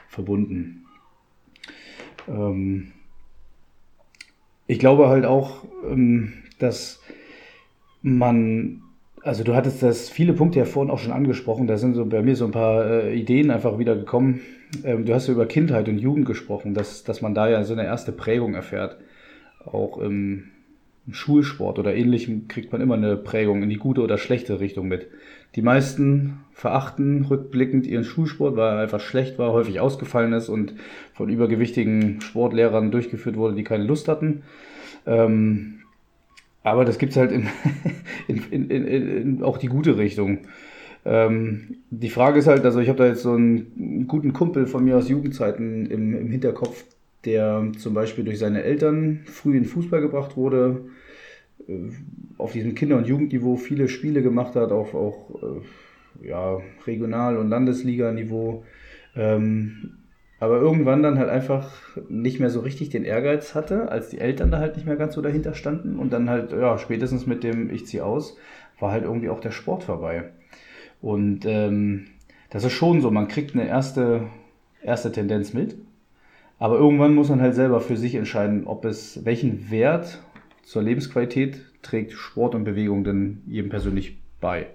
verbunden. 0.08 0.86
Ähm 2.28 2.92
ich 4.70 4.78
glaube 4.78 5.10
halt 5.10 5.26
auch, 5.26 5.64
ähm, 5.84 6.34
dass 6.60 7.02
man, 8.04 8.84
also 9.24 9.44
du 9.44 9.56
hattest 9.56 9.82
das 9.82 10.10
viele 10.10 10.34
Punkte 10.34 10.60
ja 10.60 10.66
vorhin 10.66 10.92
auch 10.92 11.00
schon 11.00 11.12
angesprochen, 11.12 11.66
da 11.66 11.78
sind 11.78 11.96
so 11.96 12.06
bei 12.06 12.22
mir 12.22 12.36
so 12.36 12.46
ein 12.46 12.52
paar 12.52 12.86
äh, 12.86 13.20
Ideen 13.20 13.50
einfach 13.50 13.80
wieder 13.80 13.96
gekommen. 13.96 14.42
Ähm, 14.84 15.06
du 15.06 15.14
hast 15.16 15.26
ja 15.26 15.34
über 15.34 15.48
Kindheit 15.48 15.90
und 15.90 15.98
Jugend 15.98 16.28
gesprochen, 16.28 16.76
dass, 16.76 17.04
dass 17.04 17.22
man 17.22 17.34
da 17.34 17.50
ja 17.50 17.64
so 17.64 17.74
eine 17.74 17.84
erste 17.84 18.12
Prägung 18.12 18.54
erfährt. 18.54 18.98
Auch 19.66 19.98
im 19.98 20.52
Schulsport 21.14 21.80
oder 21.80 21.96
ähnlichem 21.96 22.48
kriegt 22.48 22.72
man 22.72 22.82
immer 22.82 22.96
eine 22.96 23.18
Prägung 23.18 23.64
in 23.64 23.70
die 23.70 23.78
gute 23.78 24.02
oder 24.02 24.18
schlechte 24.18 24.60
Richtung 24.60 24.88
mit. 24.88 25.08
Die 25.56 25.62
meisten 25.62 26.40
verachten 26.54 27.26
rückblickend 27.26 27.88
ihren 27.88 28.04
Schulsport, 28.04 28.56
weil 28.56 28.74
er 28.74 28.80
einfach 28.82 29.00
schlecht 29.00 29.40
war, 29.40 29.52
häufig 29.52 29.80
ausgefallen 29.80 30.34
ist 30.34 30.50
und 30.50 30.74
von 31.14 31.30
übergewichtigen 31.30 32.22
Sportlehrern 32.22 32.92
durchgeführt 32.92 33.38
wurde, 33.38 33.56
die 33.56 33.64
keine 33.64 33.86
Lust 33.86 34.08
hatten. 34.08 34.44
Ähm, 35.06 35.80
aber 36.64 36.86
das 36.86 36.98
gibt 36.98 37.14
es 37.14 37.18
halt 37.18 37.32
in, 38.28 38.44
in, 38.52 38.70
in, 38.70 39.44
auch 39.44 39.58
die 39.58 39.68
gute 39.68 39.98
Richtung. 39.98 40.40
Ähm, 41.06 41.78
die 41.90 42.10
Frage 42.10 42.40
ist 42.40 42.48
halt, 42.48 42.66
also 42.66 42.80
ich 42.80 42.90
habe 42.90 42.98
da 42.98 43.08
jetzt 43.08 43.24
so 43.24 43.32
einen 43.32 44.06
guten 44.08 44.34
Kumpel 44.34 44.68
von 44.68 44.84
mir 44.84 44.98
aus 44.98 45.10
Jugendzeiten 45.10 45.86
im, 45.90 46.14
im 46.14 46.30
Hinterkopf, 46.30 46.84
der 47.26 47.72
zum 47.78 47.94
Beispiel 47.94 48.24
durch 48.24 48.40
seine 48.40 48.64
Eltern 48.64 49.22
früh 49.26 49.58
in 49.58 49.66
Fußball 49.66 50.02
gebracht 50.02 50.38
wurde, 50.38 50.82
auf 52.38 52.52
diesem 52.54 52.76
Kinder- 52.76 52.98
und 52.98 53.08
Jugendniveau 53.08 53.56
viele 53.56 53.90
Spiele 53.90 54.22
gemacht 54.22 54.56
hat, 54.56 54.72
auf 54.72 54.96
auch 54.96 55.30
äh, 55.42 56.28
ja, 56.28 56.60
Regional- 56.86 57.38
und 57.38 57.50
Landesliga-Niveau. 57.50 58.64
Ähm, 59.16 59.92
aber 60.40 60.58
irgendwann 60.60 61.04
dann 61.04 61.20
halt 61.20 61.30
einfach 61.30 61.70
nicht 62.08 62.40
mehr 62.40 62.50
so 62.50 62.62
richtig 62.62 62.90
den 62.90 63.04
Ehrgeiz 63.04 63.56
hatte, 63.56 63.92
als 63.92 64.10
die 64.10 64.20
Eltern 64.20 64.52
da 64.52 64.60
halt 64.60 64.78
nicht 64.78 64.86
mehr 64.86 64.96
ganz 64.96 65.16
so 65.16 65.22
dahinter 65.22 65.54
standen 65.54 66.00
und 66.00 66.14
dann 66.14 66.30
halt, 66.30 66.54
ja, 66.54 66.78
spätestens 66.78 67.28
mit 67.28 67.44
dem 67.44 67.70
Ich 67.70 67.86
zieh 67.86 68.00
aus, 68.02 68.38
war 68.80 68.92
halt 68.92 69.04
irgendwie 69.04 69.30
auch 69.30 69.42
der 69.42 69.52
Sport 69.52 69.84
vorbei. 69.84 70.32
Und 71.02 71.46
ähm, 71.46 72.06
das 72.50 72.64
ist 72.64 72.72
schon 72.72 73.02
so, 73.02 73.12
man 73.12 73.28
kriegt 73.28 73.54
eine 73.54 73.68
erste, 73.68 74.28
erste 74.82 75.12
Tendenz 75.12 75.54
mit, 75.54 75.76
aber 76.58 76.78
irgendwann 76.78 77.16
muss 77.16 77.30
man 77.30 77.42
halt 77.42 77.56
selber 77.56 77.82
für 77.82 77.98
sich 77.98 78.16
entscheiden, 78.16 78.66
ob 78.66 78.86
es 78.86 79.26
welchen 79.26 79.70
Wert 79.70 80.22
zur 80.70 80.84
Lebensqualität 80.84 81.62
trägt 81.82 82.12
Sport 82.12 82.54
und 82.54 82.64
Bewegung 82.64 83.04
denn 83.04 83.42
jedem 83.48 83.72
persönlich 83.72 84.20
bei. 84.40 84.68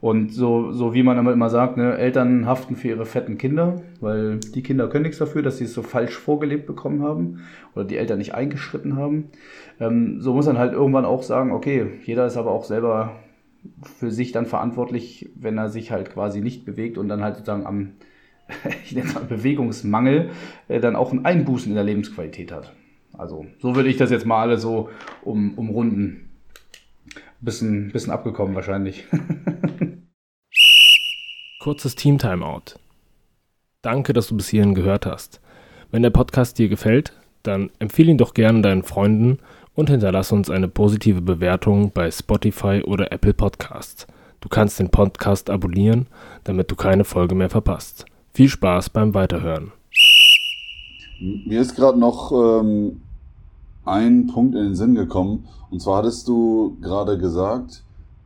Und 0.00 0.34
so, 0.34 0.72
so 0.72 0.92
wie 0.92 1.04
man 1.04 1.24
immer 1.24 1.50
sagt, 1.50 1.76
ne, 1.76 1.96
Eltern 1.96 2.46
haften 2.46 2.74
für 2.74 2.88
ihre 2.88 3.06
fetten 3.06 3.38
Kinder, 3.38 3.80
weil 4.00 4.40
die 4.40 4.64
Kinder 4.64 4.88
können 4.88 5.04
nichts 5.04 5.18
dafür, 5.18 5.42
dass 5.42 5.58
sie 5.58 5.66
es 5.66 5.72
so 5.72 5.82
falsch 5.82 6.16
vorgelebt 6.16 6.66
bekommen 6.66 7.02
haben 7.02 7.44
oder 7.76 7.84
die 7.84 7.96
Eltern 7.96 8.18
nicht 8.18 8.34
eingeschritten 8.34 8.96
haben. 8.96 9.26
Ähm, 9.78 10.20
so 10.20 10.34
muss 10.34 10.46
man 10.46 10.58
halt 10.58 10.72
irgendwann 10.72 11.04
auch 11.04 11.22
sagen, 11.22 11.52
okay, 11.52 11.86
jeder 12.04 12.26
ist 12.26 12.36
aber 12.36 12.50
auch 12.50 12.64
selber 12.64 13.14
für 13.82 14.10
sich 14.10 14.32
dann 14.32 14.46
verantwortlich, 14.46 15.30
wenn 15.36 15.58
er 15.58 15.68
sich 15.68 15.92
halt 15.92 16.10
quasi 16.12 16.40
nicht 16.40 16.64
bewegt 16.64 16.98
und 16.98 17.08
dann 17.08 17.22
halt 17.22 17.36
sozusagen 17.36 17.66
am 17.66 17.92
ich 18.84 18.96
nenne 18.96 19.06
es 19.06 19.14
mal 19.14 19.22
Bewegungsmangel, 19.22 20.30
äh, 20.66 20.80
dann 20.80 20.96
auch 20.96 21.12
ein 21.12 21.24
Einbußen 21.24 21.70
in 21.70 21.76
der 21.76 21.84
Lebensqualität 21.84 22.50
hat. 22.50 22.72
Also 23.20 23.44
so 23.58 23.76
würde 23.76 23.90
ich 23.90 23.98
das 23.98 24.10
jetzt 24.10 24.24
mal 24.24 24.40
alle 24.40 24.56
so 24.56 24.88
um, 25.22 25.58
umrunden. 25.58 26.30
Bisschen, 27.42 27.92
bisschen 27.92 28.12
abgekommen 28.12 28.54
wahrscheinlich. 28.54 29.04
Kurzes 31.60 31.96
Team-Timeout. 31.96 32.78
Danke, 33.82 34.14
dass 34.14 34.28
du 34.28 34.38
bis 34.38 34.48
hierhin 34.48 34.74
gehört 34.74 35.04
hast. 35.04 35.42
Wenn 35.90 36.02
der 36.02 36.08
Podcast 36.08 36.58
dir 36.58 36.70
gefällt, 36.70 37.12
dann 37.42 37.68
empfehle 37.78 38.10
ihn 38.10 38.16
doch 38.16 38.32
gerne 38.32 38.62
deinen 38.62 38.84
Freunden 38.84 39.38
und 39.74 39.90
hinterlasse 39.90 40.34
uns 40.34 40.48
eine 40.48 40.68
positive 40.68 41.20
Bewertung 41.20 41.92
bei 41.92 42.10
Spotify 42.10 42.82
oder 42.82 43.12
Apple 43.12 43.34
Podcasts. 43.34 44.06
Du 44.40 44.48
kannst 44.48 44.80
den 44.80 44.88
Podcast 44.88 45.50
abonnieren, 45.50 46.06
damit 46.44 46.70
du 46.70 46.76
keine 46.76 47.04
Folge 47.04 47.34
mehr 47.34 47.50
verpasst. 47.50 48.06
Viel 48.32 48.48
Spaß 48.48 48.88
beim 48.88 49.12
Weiterhören. 49.12 49.72
Mir 51.20 51.60
ist 51.60 51.76
gerade 51.76 51.98
noch 51.98 52.32
ähm, 52.32 53.02
ein 53.84 54.26
Punkt 54.26 54.54
in 54.54 54.62
den 54.62 54.74
Sinn 54.74 54.94
gekommen. 54.94 55.46
Und 55.70 55.80
zwar 55.80 55.98
hattest 55.98 56.28
du 56.28 56.76
gerade 56.80 57.18
gesagt, 57.18 57.82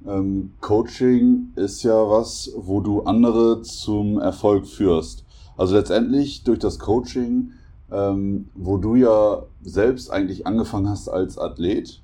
ähm, 0.07 0.53
Coaching 0.61 1.53
ist 1.57 1.83
ja 1.83 2.09
was, 2.11 2.53
wo 2.57 2.81
du 2.81 3.03
andere 3.03 3.63
zum 3.63 4.19
Erfolg 4.19 4.67
führst. 4.67 5.25
Also 5.57 5.75
letztendlich 5.75 6.45
durch 6.45 6.59
das 6.59 6.79
Coaching, 6.79 7.53
ähm, 7.91 8.49
wo 8.55 8.77
du 8.77 8.97
ja 8.97 9.43
selbst 9.63 10.11
eigentlich 10.11 10.47
angefangen 10.47 10.89
hast 10.89 11.09
als 11.09 11.39
Athlet 11.39 12.03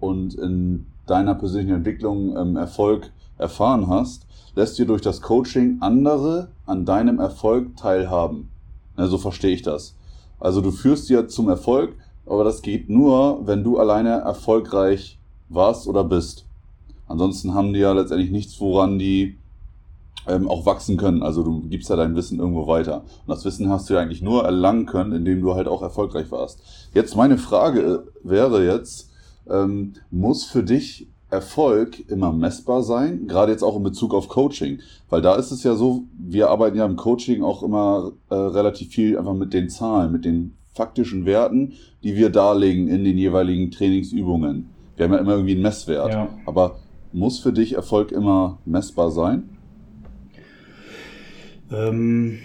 und 0.00 0.34
in 0.34 0.86
deiner 1.06 1.34
persönlichen 1.34 1.76
Entwicklung 1.76 2.36
ähm, 2.36 2.56
Erfolg 2.56 3.10
erfahren 3.36 3.88
hast, 3.88 4.26
lässt 4.54 4.78
dir 4.78 4.86
durch 4.86 5.02
das 5.02 5.20
Coaching 5.20 5.78
andere 5.80 6.48
an 6.66 6.84
deinem 6.84 7.18
Erfolg 7.18 7.76
teilhaben. 7.76 8.48
Ja, 8.96 9.06
so 9.08 9.18
verstehe 9.18 9.52
ich 9.52 9.62
das. 9.62 9.96
Also 10.38 10.60
du 10.60 10.70
führst 10.70 11.08
dir 11.08 11.26
zum 11.26 11.48
Erfolg, 11.48 11.94
aber 12.26 12.44
das 12.44 12.62
geht 12.62 12.88
nur, 12.88 13.46
wenn 13.46 13.64
du 13.64 13.78
alleine 13.78 14.20
erfolgreich 14.20 15.18
warst 15.48 15.86
oder 15.86 16.04
bist. 16.04 16.46
Ansonsten 17.06 17.54
haben 17.54 17.72
die 17.72 17.80
ja 17.80 17.92
letztendlich 17.92 18.30
nichts, 18.30 18.60
woran 18.60 18.98
die 18.98 19.36
ähm, 20.26 20.48
auch 20.48 20.64
wachsen 20.66 20.96
können. 20.96 21.22
Also 21.22 21.42
du 21.42 21.60
gibst 21.68 21.90
ja 21.90 21.96
dein 21.96 22.16
Wissen 22.16 22.38
irgendwo 22.38 22.66
weiter. 22.66 22.98
Und 22.98 23.28
das 23.28 23.44
Wissen 23.44 23.68
hast 23.68 23.88
du 23.88 23.94
ja 23.94 24.00
eigentlich 24.00 24.22
nur 24.22 24.44
erlangen 24.44 24.86
können, 24.86 25.12
indem 25.12 25.42
du 25.42 25.54
halt 25.54 25.68
auch 25.68 25.82
erfolgreich 25.82 26.30
warst. 26.30 26.60
Jetzt 26.94 27.16
meine 27.16 27.38
Frage 27.38 27.80
äh, 27.80 28.28
wäre 28.28 28.64
jetzt, 28.64 29.10
ähm, 29.48 29.94
muss 30.10 30.44
für 30.44 30.62
dich 30.62 31.08
Erfolg 31.30 32.08
immer 32.08 32.32
messbar 32.32 32.82
sein, 32.82 33.26
gerade 33.26 33.50
jetzt 33.50 33.64
auch 33.64 33.76
in 33.76 33.82
Bezug 33.82 34.14
auf 34.14 34.28
Coaching, 34.28 34.78
weil 35.10 35.20
da 35.20 35.34
ist 35.34 35.50
es 35.50 35.64
ja 35.64 35.74
so, 35.74 36.04
wir 36.16 36.48
arbeiten 36.48 36.76
ja 36.76 36.86
im 36.86 36.94
Coaching 36.94 37.42
auch 37.42 37.64
immer 37.64 38.12
äh, 38.30 38.34
relativ 38.34 38.90
viel 38.90 39.18
einfach 39.18 39.34
mit 39.34 39.52
den 39.52 39.68
Zahlen, 39.68 40.12
mit 40.12 40.24
den 40.24 40.54
faktischen 40.74 41.24
Werten, 41.24 41.74
die 42.02 42.16
wir 42.16 42.30
darlegen 42.30 42.88
in 42.88 43.04
den 43.04 43.16
jeweiligen 43.16 43.70
Trainingsübungen. 43.70 44.68
Wir 44.96 45.06
haben 45.06 45.12
ja 45.12 45.18
immer 45.18 45.32
irgendwie 45.32 45.52
einen 45.52 45.62
Messwert, 45.62 46.12
ja. 46.12 46.28
aber 46.46 46.76
muss 47.12 47.38
für 47.38 47.52
dich 47.52 47.74
Erfolg 47.74 48.12
immer 48.12 48.58
messbar 48.64 49.10
sein? 49.10 49.44
Ähm, 51.72 52.38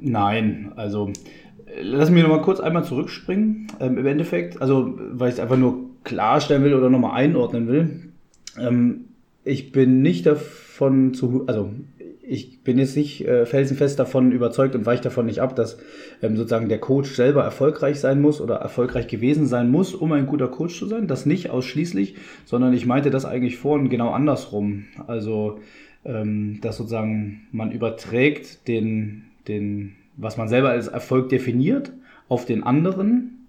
nein, 0.00 0.72
also 0.76 1.10
lass 1.80 2.10
mich 2.10 2.22
nochmal 2.22 2.42
kurz 2.42 2.60
einmal 2.60 2.84
zurückspringen. 2.84 3.68
Ähm, 3.80 3.98
Im 3.98 4.06
Endeffekt, 4.06 4.60
also 4.60 4.94
weil 5.12 5.28
ich 5.28 5.34
es 5.36 5.40
einfach 5.40 5.56
nur 5.56 5.86
klarstellen 6.04 6.64
will 6.64 6.74
oder 6.74 6.90
nochmal 6.90 7.12
einordnen 7.12 7.68
will. 7.68 8.12
Ähm, 8.58 9.06
ich 9.44 9.72
bin 9.72 10.02
nicht 10.02 10.26
davon 10.26 11.14
zu, 11.14 11.44
also 11.46 11.70
ich 12.28 12.62
bin 12.62 12.78
jetzt 12.78 12.96
nicht 12.96 13.26
äh, 13.26 13.46
felsenfest 13.46 13.98
davon 13.98 14.32
überzeugt 14.32 14.74
und 14.74 14.84
weiche 14.84 15.04
davon 15.04 15.26
nicht 15.26 15.40
ab, 15.40 15.54
dass 15.54 15.78
ähm, 16.22 16.36
sozusagen 16.36 16.68
der 16.68 16.78
Coach 16.78 17.14
selber 17.14 17.44
erfolgreich 17.44 18.00
sein 18.00 18.20
muss 18.20 18.40
oder 18.40 18.56
erfolgreich 18.56 19.06
gewesen 19.06 19.46
sein 19.46 19.70
muss, 19.70 19.94
um 19.94 20.12
ein 20.12 20.26
guter 20.26 20.48
Coach 20.48 20.78
zu 20.78 20.86
sein. 20.86 21.06
Das 21.06 21.24
nicht 21.24 21.50
ausschließlich, 21.50 22.16
sondern 22.44 22.74
ich 22.74 22.84
meinte 22.84 23.10
das 23.10 23.24
eigentlich 23.24 23.56
vorhin 23.56 23.88
genau 23.88 24.10
andersrum. 24.10 24.86
Also, 25.06 25.60
ähm, 26.04 26.58
dass 26.62 26.78
sozusagen 26.78 27.42
man 27.52 27.70
überträgt 27.70 28.66
den, 28.66 29.26
den, 29.46 29.94
was 30.16 30.36
man 30.36 30.48
selber 30.48 30.70
als 30.70 30.88
Erfolg 30.88 31.28
definiert, 31.28 31.92
auf 32.28 32.44
den 32.44 32.64
anderen. 32.64 33.46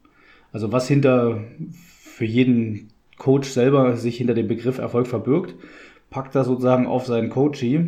Also 0.51 0.71
was 0.71 0.87
hinter 0.87 1.43
für 1.71 2.25
jeden 2.25 2.89
Coach 3.17 3.49
selber 3.49 3.97
sich 3.97 4.17
hinter 4.17 4.35
dem 4.35 4.47
Begriff 4.47 4.77
Erfolg 4.77 5.07
verbirgt, 5.07 5.55
packt 6.11 6.35
das 6.35 6.45
sozusagen 6.45 6.85
auf 6.85 7.07
seinen 7.07 7.29
Coachee 7.29 7.87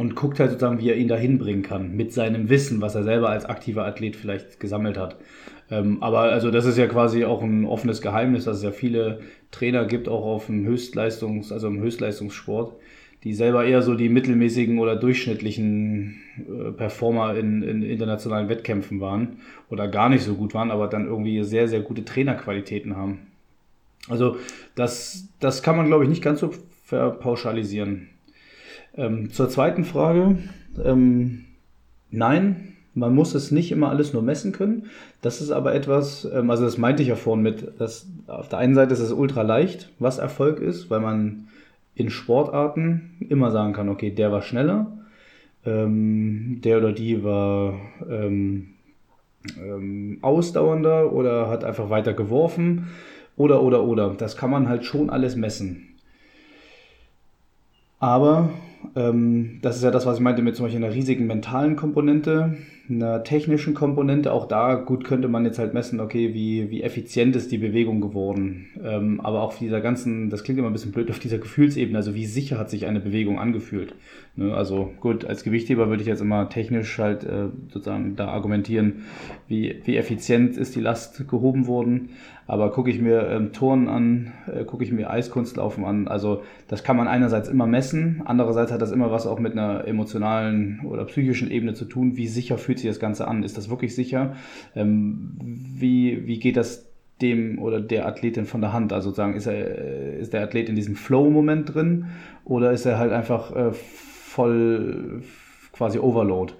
und 0.00 0.16
guckt 0.16 0.40
halt 0.40 0.50
sozusagen, 0.50 0.80
wie 0.80 0.88
er 0.88 0.96
ihn 0.96 1.08
dahin 1.08 1.38
bringen 1.38 1.62
kann, 1.62 1.94
mit 1.94 2.12
seinem 2.12 2.48
Wissen, 2.48 2.80
was 2.80 2.94
er 2.94 3.02
selber 3.02 3.28
als 3.28 3.44
aktiver 3.44 3.84
Athlet 3.84 4.16
vielleicht 4.16 4.58
gesammelt 4.58 4.96
hat. 4.96 5.16
Ähm, 5.70 6.02
aber 6.02 6.20
also 6.20 6.50
das 6.50 6.64
ist 6.64 6.78
ja 6.78 6.86
quasi 6.86 7.26
auch 7.26 7.42
ein 7.42 7.66
offenes 7.66 8.00
Geheimnis, 8.00 8.44
dass 8.44 8.56
es 8.56 8.62
ja 8.62 8.70
viele 8.70 9.20
Trainer 9.50 9.84
gibt, 9.84 10.08
auch 10.08 10.24
auf 10.24 10.46
dem 10.46 10.66
Höchstleistungs-, 10.66 11.52
also 11.52 11.68
im 11.68 11.80
Höchstleistungssport, 11.80 12.76
die 13.24 13.34
selber 13.34 13.66
eher 13.66 13.82
so 13.82 13.94
die 13.94 14.08
mittelmäßigen 14.08 14.78
oder 14.78 14.96
durchschnittlichen 14.96 16.22
äh, 16.38 16.72
Performer 16.72 17.36
in, 17.36 17.62
in 17.62 17.82
internationalen 17.82 18.48
Wettkämpfen 18.48 19.00
waren 19.00 19.40
oder 19.68 19.86
gar 19.86 20.08
nicht 20.08 20.24
so 20.24 20.34
gut 20.34 20.54
waren, 20.54 20.70
aber 20.70 20.88
dann 20.88 21.06
irgendwie 21.06 21.44
sehr, 21.44 21.68
sehr 21.68 21.80
gute 21.80 22.06
Trainerqualitäten 22.06 22.96
haben. 22.96 23.26
Also 24.08 24.38
das, 24.76 25.28
das 25.40 25.62
kann 25.62 25.76
man, 25.76 25.88
glaube 25.88 26.04
ich, 26.04 26.10
nicht 26.10 26.22
ganz 26.22 26.40
so 26.40 26.54
verpauschalisieren. 26.84 28.08
Ähm, 28.96 29.32
zur 29.32 29.48
zweiten 29.48 29.84
Frage. 29.84 30.38
Ähm, 30.82 31.44
nein, 32.10 32.76
man 32.94 33.14
muss 33.14 33.34
es 33.34 33.50
nicht 33.50 33.72
immer 33.72 33.88
alles 33.88 34.12
nur 34.12 34.22
messen 34.22 34.52
können. 34.52 34.86
Das 35.22 35.40
ist 35.40 35.50
aber 35.50 35.74
etwas, 35.74 36.24
ähm, 36.24 36.50
also 36.50 36.64
das 36.64 36.78
meinte 36.78 37.02
ich 37.02 37.08
ja 37.08 37.16
vorhin 37.16 37.42
mit, 37.42 37.80
dass 37.80 38.06
auf 38.26 38.48
der 38.48 38.58
einen 38.58 38.74
Seite 38.74 38.92
ist 38.92 39.00
es 39.00 39.12
ultra 39.12 39.42
leicht, 39.42 39.90
was 39.98 40.18
Erfolg 40.18 40.60
ist, 40.60 40.90
weil 40.90 41.00
man 41.00 41.48
in 41.94 42.10
Sportarten 42.10 43.16
immer 43.28 43.50
sagen 43.50 43.72
kann, 43.72 43.88
okay, 43.88 44.10
der 44.10 44.32
war 44.32 44.42
schneller, 44.42 44.86
ähm, 45.64 46.60
der 46.64 46.78
oder 46.78 46.92
die 46.92 47.22
war 47.22 47.74
ähm, 48.08 48.70
ähm, 49.56 50.18
ausdauernder 50.22 51.12
oder 51.12 51.48
hat 51.48 51.64
einfach 51.64 51.90
weiter 51.90 52.12
geworfen 52.12 52.88
oder 53.36 53.62
oder 53.62 53.84
oder. 53.84 54.14
Das 54.16 54.36
kann 54.36 54.50
man 54.50 54.68
halt 54.68 54.84
schon 54.84 55.10
alles 55.10 55.36
messen. 55.36 55.88
Aber 57.98 58.50
das 58.94 59.76
ist 59.76 59.84
ja 59.84 59.90
das, 59.90 60.06
was 60.06 60.16
ich 60.16 60.22
meinte 60.22 60.42
mit 60.42 60.56
zum 60.56 60.66
Beispiel 60.66 60.84
einer 60.84 60.94
riesigen 60.94 61.26
mentalen 61.26 61.76
Komponente, 61.76 62.56
einer 62.90 63.22
technischen 63.22 63.74
Komponente. 63.74 64.32
Auch 64.32 64.46
da 64.46 64.74
gut 64.74 65.04
könnte 65.04 65.28
man 65.28 65.44
jetzt 65.44 65.58
halt 65.58 65.74
messen, 65.74 66.00
okay, 66.00 66.34
wie, 66.34 66.70
wie 66.70 66.82
effizient 66.82 67.36
ist 67.36 67.52
die 67.52 67.58
Bewegung 67.58 68.00
geworden. 68.00 68.66
Ähm, 68.82 69.20
aber 69.20 69.42
auch 69.42 69.56
dieser 69.56 69.80
ganzen, 69.80 70.30
das 70.30 70.44
klingt 70.44 70.58
immer 70.58 70.68
ein 70.68 70.72
bisschen 70.72 70.92
blöd, 70.92 71.10
auf 71.10 71.18
dieser 71.18 71.38
Gefühlsebene, 71.38 71.96
also 71.96 72.14
wie 72.14 72.26
sicher 72.26 72.58
hat 72.58 72.70
sich 72.70 72.86
eine 72.86 73.00
Bewegung 73.00 73.38
angefühlt. 73.38 73.94
Ne? 74.36 74.54
Also 74.54 74.90
gut, 75.00 75.24
als 75.24 75.44
Gewichtheber 75.44 75.88
würde 75.88 76.02
ich 76.02 76.08
jetzt 76.08 76.20
immer 76.20 76.48
technisch 76.48 76.98
halt 76.98 77.24
äh, 77.24 77.48
sozusagen 77.68 78.16
da 78.16 78.28
argumentieren, 78.28 79.04
wie, 79.48 79.80
wie 79.84 79.96
effizient 79.96 80.56
ist 80.56 80.74
die 80.76 80.80
Last 80.80 81.28
gehoben 81.28 81.66
worden. 81.66 82.10
Aber 82.46 82.72
gucke 82.72 82.90
ich 82.90 83.00
mir 83.00 83.28
ähm, 83.28 83.52
Touren 83.52 83.88
an, 83.88 84.32
äh, 84.52 84.64
gucke 84.64 84.82
ich 84.82 84.90
mir 84.90 85.08
Eiskunstlaufen 85.08 85.84
an, 85.84 86.08
also 86.08 86.42
das 86.66 86.82
kann 86.82 86.96
man 86.96 87.06
einerseits 87.06 87.48
immer 87.48 87.68
messen, 87.68 88.22
andererseits 88.24 88.72
hat 88.72 88.82
das 88.82 88.90
immer 88.90 89.12
was 89.12 89.28
auch 89.28 89.38
mit 89.38 89.52
einer 89.52 89.86
emotionalen 89.86 90.80
oder 90.84 91.04
psychischen 91.04 91.48
Ebene 91.48 91.74
zu 91.74 91.84
tun. 91.84 92.16
Wie 92.16 92.26
sicher 92.26 92.58
fühlt 92.58 92.79
sich 92.80 92.90
das 92.90 93.00
Ganze 93.00 93.26
an? 93.28 93.42
Ist 93.42 93.56
das 93.56 93.70
wirklich 93.70 93.94
sicher? 93.94 94.34
Ähm, 94.74 95.36
wie, 95.40 96.26
wie 96.26 96.38
geht 96.38 96.56
das 96.56 96.86
dem 97.20 97.58
oder 97.58 97.80
der 97.80 98.06
Athletin 98.06 98.46
von 98.46 98.60
der 98.60 98.72
Hand? 98.72 98.92
Also 98.92 99.10
sozusagen, 99.10 99.34
ist, 99.34 99.46
er, 99.46 99.78
äh, 99.78 100.20
ist 100.20 100.32
der 100.32 100.42
Athlet 100.42 100.68
in 100.68 100.76
diesem 100.76 100.96
Flow-Moment 100.96 101.74
drin 101.74 102.06
oder 102.44 102.72
ist 102.72 102.86
er 102.86 102.98
halt 102.98 103.12
einfach 103.12 103.54
äh, 103.54 103.72
voll 103.72 105.22
quasi 105.72 105.98
Overload? 105.98 106.54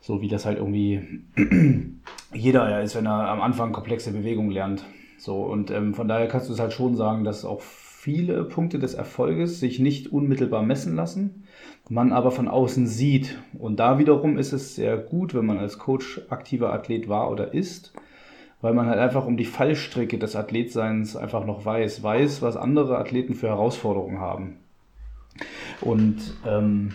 So 0.00 0.22
wie 0.22 0.28
das 0.28 0.46
halt 0.46 0.58
irgendwie 0.58 1.22
jeder 2.32 2.68
ja 2.70 2.80
ist, 2.80 2.96
wenn 2.96 3.06
er 3.06 3.28
am 3.28 3.40
Anfang 3.40 3.72
komplexe 3.72 4.12
Bewegungen 4.12 4.50
lernt. 4.50 4.84
So, 5.18 5.42
und 5.42 5.70
ähm, 5.70 5.94
von 5.94 6.08
daher 6.08 6.28
kannst 6.28 6.48
du 6.48 6.54
es 6.54 6.60
halt 6.60 6.72
schon 6.72 6.96
sagen, 6.96 7.24
dass 7.24 7.44
auch 7.44 7.60
viele 7.60 8.44
Punkte 8.44 8.78
des 8.78 8.94
Erfolges 8.94 9.60
sich 9.60 9.78
nicht 9.78 10.10
unmittelbar 10.10 10.62
messen 10.62 10.96
lassen, 10.96 11.44
man 11.90 12.12
aber 12.12 12.30
von 12.30 12.48
außen 12.48 12.86
sieht. 12.86 13.36
Und 13.58 13.80
da 13.80 13.98
wiederum 13.98 14.38
ist 14.38 14.52
es 14.52 14.76
sehr 14.76 14.96
gut, 14.96 15.34
wenn 15.34 15.44
man 15.44 15.58
als 15.58 15.78
Coach 15.78 16.22
aktiver 16.30 16.72
Athlet 16.72 17.08
war 17.08 17.30
oder 17.30 17.52
ist, 17.52 17.92
weil 18.62 18.72
man 18.72 18.86
halt 18.86 19.00
einfach 19.00 19.26
um 19.26 19.36
die 19.36 19.44
Fallstricke 19.44 20.16
des 20.16 20.36
Athletseins 20.36 21.16
einfach 21.16 21.44
noch 21.44 21.64
weiß, 21.64 22.02
weiß, 22.02 22.42
was 22.42 22.56
andere 22.56 22.96
Athleten 22.96 23.34
für 23.34 23.48
Herausforderungen 23.48 24.20
haben. 24.20 24.58
Und 25.80 26.18
ähm, 26.46 26.92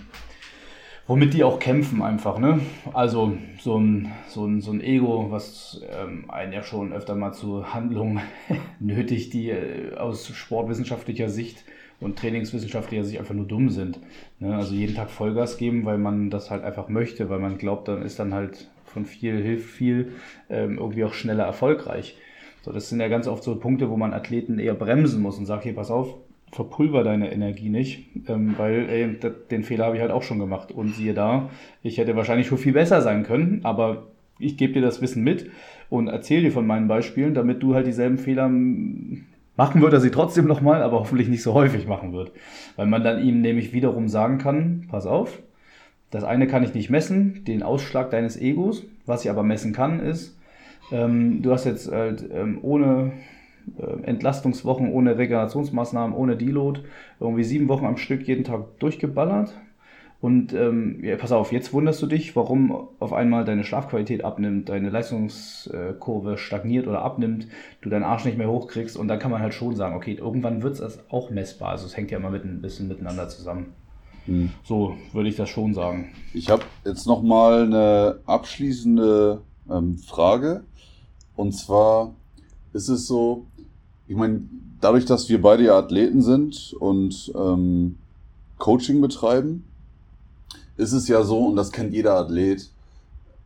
womit 1.08 1.34
die 1.34 1.43
auch 1.43 1.60
kämpfen 1.60 2.01
einfach. 2.01 2.39
Ne? 2.39 2.62
Also 2.93 3.38
so 3.60 3.77
ein, 3.77 4.13
so 4.29 4.45
ein, 4.45 4.62
so 4.62 4.71
ein 4.71 4.79
Ego, 4.79 5.27
was 5.29 5.81
ähm, 5.91 6.29
einen 6.29 6.53
ja 6.53 6.63
schon 6.63 6.93
öfter 6.93 7.15
mal 7.15 7.34
zu 7.34 7.73
Handlungen 7.73 8.21
nötigt, 8.79 9.34
die 9.34 9.49
äh, 9.49 9.95
aus 9.97 10.29
sportwissenschaftlicher 10.29 11.27
Sicht 11.27 11.65
und 11.99 12.17
trainingswissenschaftlicher 12.17 13.03
Sicht 13.03 13.19
einfach 13.19 13.34
nur 13.34 13.45
dumm 13.45 13.69
sind. 13.69 13.99
Ne? 14.39 14.55
Also 14.55 14.73
jeden 14.73 14.95
Tag 14.95 15.10
Vollgas 15.10 15.58
geben, 15.58 15.86
weil 15.86 15.97
man 15.97 16.29
das 16.29 16.51
halt 16.51 16.63
einfach 16.63 16.89
möchte, 16.89 17.29
weil 17.29 17.39
man 17.39 17.58
glaubt, 17.58 17.88
dann 17.88 18.01
ist 18.01 18.19
dann 18.19 18.34
halt 18.34 18.69
von 18.86 19.05
viel, 19.05 19.41
hilft 19.41 19.69
viel, 19.69 20.13
ähm, 20.49 20.77
irgendwie 20.77 21.03
auch 21.03 21.13
schneller 21.13 21.43
erfolgreich. 21.43 22.17
So, 22.62 22.71
das 22.71 22.89
sind 22.89 22.99
ja 22.99 23.08
ganz 23.08 23.27
oft 23.27 23.43
so 23.43 23.55
Punkte, 23.55 23.89
wo 23.89 23.97
man 23.97 24.13
Athleten 24.13 24.58
eher 24.58 24.73
bremsen 24.73 25.21
muss 25.21 25.38
und 25.38 25.45
sagt, 25.45 25.63
hier, 25.63 25.75
pass 25.75 25.91
auf, 25.91 26.15
verpulver 26.51 27.03
deine 27.03 27.31
Energie 27.31 27.69
nicht, 27.69 28.08
ähm, 28.27 28.55
weil 28.58 28.89
ey, 28.89 29.31
den 29.51 29.63
Fehler 29.63 29.86
habe 29.86 29.97
ich 29.97 30.01
halt 30.01 30.12
auch 30.12 30.23
schon 30.23 30.39
gemacht. 30.39 30.71
Und 30.71 30.95
siehe 30.95 31.13
da, 31.13 31.49
ich 31.84 31.97
hätte 31.97 32.15
wahrscheinlich 32.15 32.47
schon 32.47 32.58
viel 32.58 32.73
besser 32.73 33.01
sein 33.01 33.23
können, 33.23 33.60
aber 33.63 34.08
ich 34.39 34.58
gebe 34.58 34.73
dir 34.73 34.81
das 34.81 35.01
Wissen 35.01 35.23
mit 35.23 35.49
und 35.89 36.08
erzähle 36.08 36.43
dir 36.43 36.51
von 36.51 36.65
meinen 36.65 36.88
Beispielen, 36.88 37.34
damit 37.34 37.62
du 37.62 37.75
halt 37.75 37.88
dieselben 37.88 38.17
Fehler 38.17 38.49
machen 39.58 39.82
würdest, 39.82 40.04
sie 40.04 40.12
trotzdem 40.12 40.46
nochmal, 40.48 40.82
aber 40.82 41.00
hoffentlich 41.00 41.28
nicht 41.28 41.44
so 41.44 41.54
häufig 41.54 41.88
machen 41.88 42.13
wird. 42.13 42.32
Weil 42.76 42.88
man 42.88 43.04
dann 43.04 43.24
ihm 43.24 43.41
nämlich 43.41 43.74
wiederum 43.74 44.08
sagen 44.08 44.38
kann, 44.38 44.88
pass 44.89 45.06
auf, 45.06 45.39
das 46.12 46.24
eine 46.24 46.48
kann 46.48 46.63
ich 46.63 46.74
nicht 46.74 46.89
messen, 46.89 47.44
den 47.46 47.63
Ausschlag 47.63 48.10
deines 48.10 48.39
Egos. 48.39 48.84
Was 49.06 49.24
ich 49.24 49.30
aber 49.30 49.44
messen 49.44 49.74
kann, 49.74 50.00
ist, 50.00 50.38
ähm, 50.91 51.41
du 51.41 51.52
hast 51.52 51.65
jetzt 51.65 51.91
halt 51.91 52.26
ähm, 52.34 52.60
ohne 52.62 53.12
äh, 53.78 54.04
Entlastungswochen, 54.04 54.91
ohne 54.91 55.18
Regenerationsmaßnahmen, 55.18 56.15
ohne 56.15 56.38
Deload, 56.38 56.82
irgendwie 57.20 57.44
sieben 57.44 57.68
Wochen 57.68 57.86
am 57.86 57.98
Stück 57.98 58.28
jeden 58.28 58.44
Tag 58.44 58.80
durchgeballert. 58.80 59.54
Und 60.21 60.54
ähm, 60.54 61.04
ja, 61.04 61.17
pass 61.17 61.32
auf, 61.32 61.51
jetzt 61.51 61.73
wunderst 61.73 62.01
du 62.01 62.08
dich, 62.08 62.36
warum 62.36 62.88
auf 62.99 63.13
einmal 63.13 63.45
deine 63.45 63.63
Schlafqualität 63.63 64.23
abnimmt, 64.23 64.69
deine 64.69 64.89
Leistungskurve 64.89 66.38
stagniert 66.38 66.88
oder 66.88 67.01
abnimmt, 67.01 67.47
du 67.82 67.89
deinen 67.89 68.04
Arsch 68.04 68.25
nicht 68.25 68.38
mehr 68.38 68.49
hochkriegst 68.49 68.97
und 68.97 69.08
dann 69.08 69.19
kann 69.19 69.30
man 69.30 69.41
halt 69.41 69.54
schon 69.54 69.75
sagen, 69.75 69.95
okay, 69.95 70.13
irgendwann 70.13 70.63
wird 70.63 70.80
es 70.80 70.99
auch 71.10 71.30
messbar. 71.30 71.69
Also 71.69 71.86
es 71.86 71.95
hängt 71.95 72.12
ja 72.12 72.17
immer 72.17 72.32
mit 72.32 72.45
ein 72.45 72.62
bisschen 72.62 72.88
miteinander 72.88 73.30
zusammen. 73.30 73.73
Hm. 74.25 74.49
So 74.63 74.95
würde 75.13 75.30
ich 75.30 75.36
das 75.36 75.49
schon 75.49 75.73
sagen. 75.73 76.12
Ich 76.34 76.49
habe 76.49 76.63
jetzt 76.86 77.06
nochmal 77.06 77.63
eine 77.63 78.19
abschließende 78.25 79.41
ähm, 79.69 79.97
Frage. 79.97 80.63
Und 81.36 81.51
zwar 81.54 82.15
ist 82.73 82.88
es 82.88 83.08
so, 83.08 83.45
ich 84.08 84.15
meine, 84.15 84.41
dadurch, 84.82 85.06
dass 85.06 85.30
wir 85.30 85.41
beide 85.41 85.65
ja 85.65 85.78
Athleten 85.78 86.21
sind 86.21 86.75
und 86.80 87.32
ähm, 87.36 87.97
Coaching 88.58 89.01
betreiben, 89.01 89.65
ist 90.77 90.93
es 90.93 91.07
ja 91.07 91.23
so, 91.23 91.39
und 91.45 91.55
das 91.55 91.71
kennt 91.71 91.93
jeder 91.93 92.15
Athlet, 92.15 92.69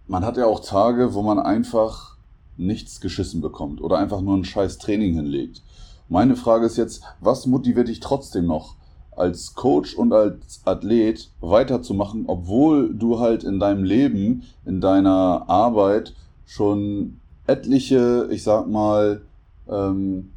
man 0.08 0.26
hat 0.26 0.38
ja 0.38 0.46
auch 0.46 0.60
Tage, 0.60 1.14
wo 1.14 1.22
man 1.22 1.40
einfach 1.40 2.18
nichts 2.58 3.00
geschissen 3.00 3.42
bekommt 3.42 3.82
oder 3.82 3.98
einfach 3.98 4.22
nur 4.22 4.36
ein 4.36 4.44
scheiß 4.44 4.80
Training 4.80 5.14
hinlegt. 5.14 5.62
Meine 6.10 6.36
Frage 6.36 6.66
ist 6.66 6.78
jetzt, 6.78 7.04
was 7.22 7.46
motiviert 7.46 7.88
dich 7.88 8.00
trotzdem 8.00 8.48
noch 8.48 8.76
als 9.16 9.54
Coach 9.54 9.96
und 9.96 10.12
als 10.14 10.62
Athlet 10.66 11.30
weiterzumachen, 11.42 12.26
obwohl 12.28 12.94
du 12.94 13.20
halt 13.20 13.44
in 13.44 13.60
deinem 13.60 13.84
Leben, 13.84 14.44
in 14.66 14.82
deiner 14.82 15.46
Arbeit 15.48 16.16
schon 16.46 17.20
etliche, 17.46 18.28
ich 18.32 18.44
sag 18.44 18.68
mal, 18.68 19.22
ähm, 19.70 20.32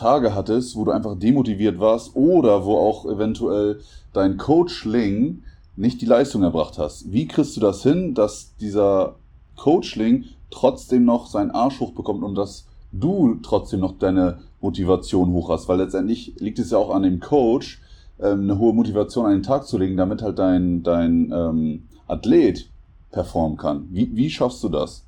Tage 0.00 0.34
hattest, 0.34 0.76
wo 0.76 0.84
du 0.84 0.92
einfach 0.92 1.18
demotiviert 1.18 1.78
warst 1.78 2.16
oder 2.16 2.64
wo 2.64 2.78
auch 2.78 3.04
eventuell 3.04 3.80
dein 4.14 4.38
Coachling 4.38 5.42
nicht 5.76 6.00
die 6.00 6.06
Leistung 6.06 6.42
erbracht 6.42 6.78
hast. 6.78 7.12
Wie 7.12 7.28
kriegst 7.28 7.54
du 7.56 7.60
das 7.60 7.82
hin, 7.82 8.14
dass 8.14 8.56
dieser 8.56 9.16
Coachling 9.56 10.24
trotzdem 10.50 11.04
noch 11.04 11.26
seinen 11.26 11.50
Arsch 11.50 11.80
hochbekommt 11.80 12.22
und 12.22 12.34
dass 12.34 12.66
du 12.92 13.38
trotzdem 13.42 13.80
noch 13.80 13.98
deine 13.98 14.38
Motivation 14.62 15.32
hoch 15.32 15.50
hast? 15.50 15.68
Weil 15.68 15.78
letztendlich 15.78 16.34
liegt 16.38 16.58
es 16.58 16.70
ja 16.70 16.78
auch 16.78 16.94
an 16.94 17.02
dem 17.02 17.20
Coach, 17.20 17.82
ähm, 18.18 18.42
eine 18.42 18.58
hohe 18.58 18.72
Motivation 18.72 19.26
an 19.26 19.32
den 19.32 19.42
Tag 19.42 19.66
zu 19.66 19.76
legen, 19.76 19.98
damit 19.98 20.22
halt 20.22 20.38
dein, 20.38 20.82
dein 20.82 21.30
ähm, 21.30 21.82
Athlet 22.08 22.70
performen 23.12 23.58
kann. 23.58 23.86
Wie, 23.90 24.10
wie 24.16 24.30
schaffst 24.30 24.64
du 24.64 24.70
das? 24.70 25.04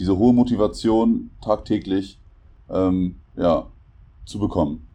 Diese 0.00 0.18
hohe 0.18 0.34
Motivation 0.34 1.30
tagtäglich 1.40 2.18
ähm, 2.68 3.16
ja, 3.36 3.66
zu 4.26 4.38
bekommen? 4.38 4.88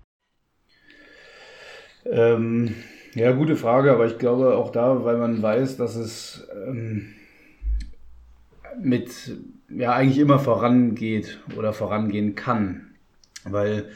Ähm, 2.06 2.76
ja, 3.16 3.32
gute 3.32 3.56
Frage, 3.56 3.92
aber 3.92 4.06
ich 4.06 4.18
glaube 4.18 4.56
auch 4.56 4.72
da, 4.72 5.04
weil 5.04 5.18
man 5.18 5.42
weiß, 5.42 5.78
dass 5.78 5.96
es 5.96 6.48
ähm, 6.68 7.14
mit 8.82 9.38
ja 9.70 9.94
eigentlich 9.94 10.20
immer 10.20 10.40
vorangeht 10.40 11.40
oder 11.58 11.74
vorangehen 11.74 12.36
kann. 12.36 12.96
Weil 13.44 13.90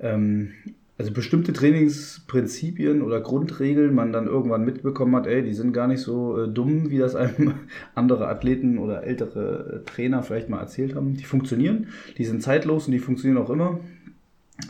ähm, 0.00 0.52
also 0.98 1.12
bestimmte 1.12 1.52
Trainingsprinzipien 1.52 3.02
oder 3.02 3.20
Grundregeln 3.20 3.94
man 3.94 4.12
dann 4.12 4.26
irgendwann 4.26 4.64
mitbekommen 4.64 5.16
hat, 5.16 5.26
ey, 5.26 5.42
die 5.42 5.54
sind 5.54 5.72
gar 5.72 5.88
nicht 5.88 6.00
so 6.00 6.44
äh, 6.44 6.48
dumm, 6.48 6.90
wie 6.90 6.98
das 6.98 7.16
einem 7.16 7.54
andere 7.94 8.28
Athleten 8.28 8.78
oder 8.78 9.04
ältere 9.04 9.82
Trainer 9.84 10.22
vielleicht 10.22 10.48
mal 10.48 10.60
erzählt 10.60 10.94
haben. 10.94 11.14
Die 11.16 11.24
funktionieren, 11.24 11.88
die 12.18 12.24
sind 12.24 12.42
zeitlos 12.42 12.86
und 12.86 12.92
die 12.92 13.00
funktionieren 13.00 13.42
auch 13.42 13.50
immer. 13.50 13.80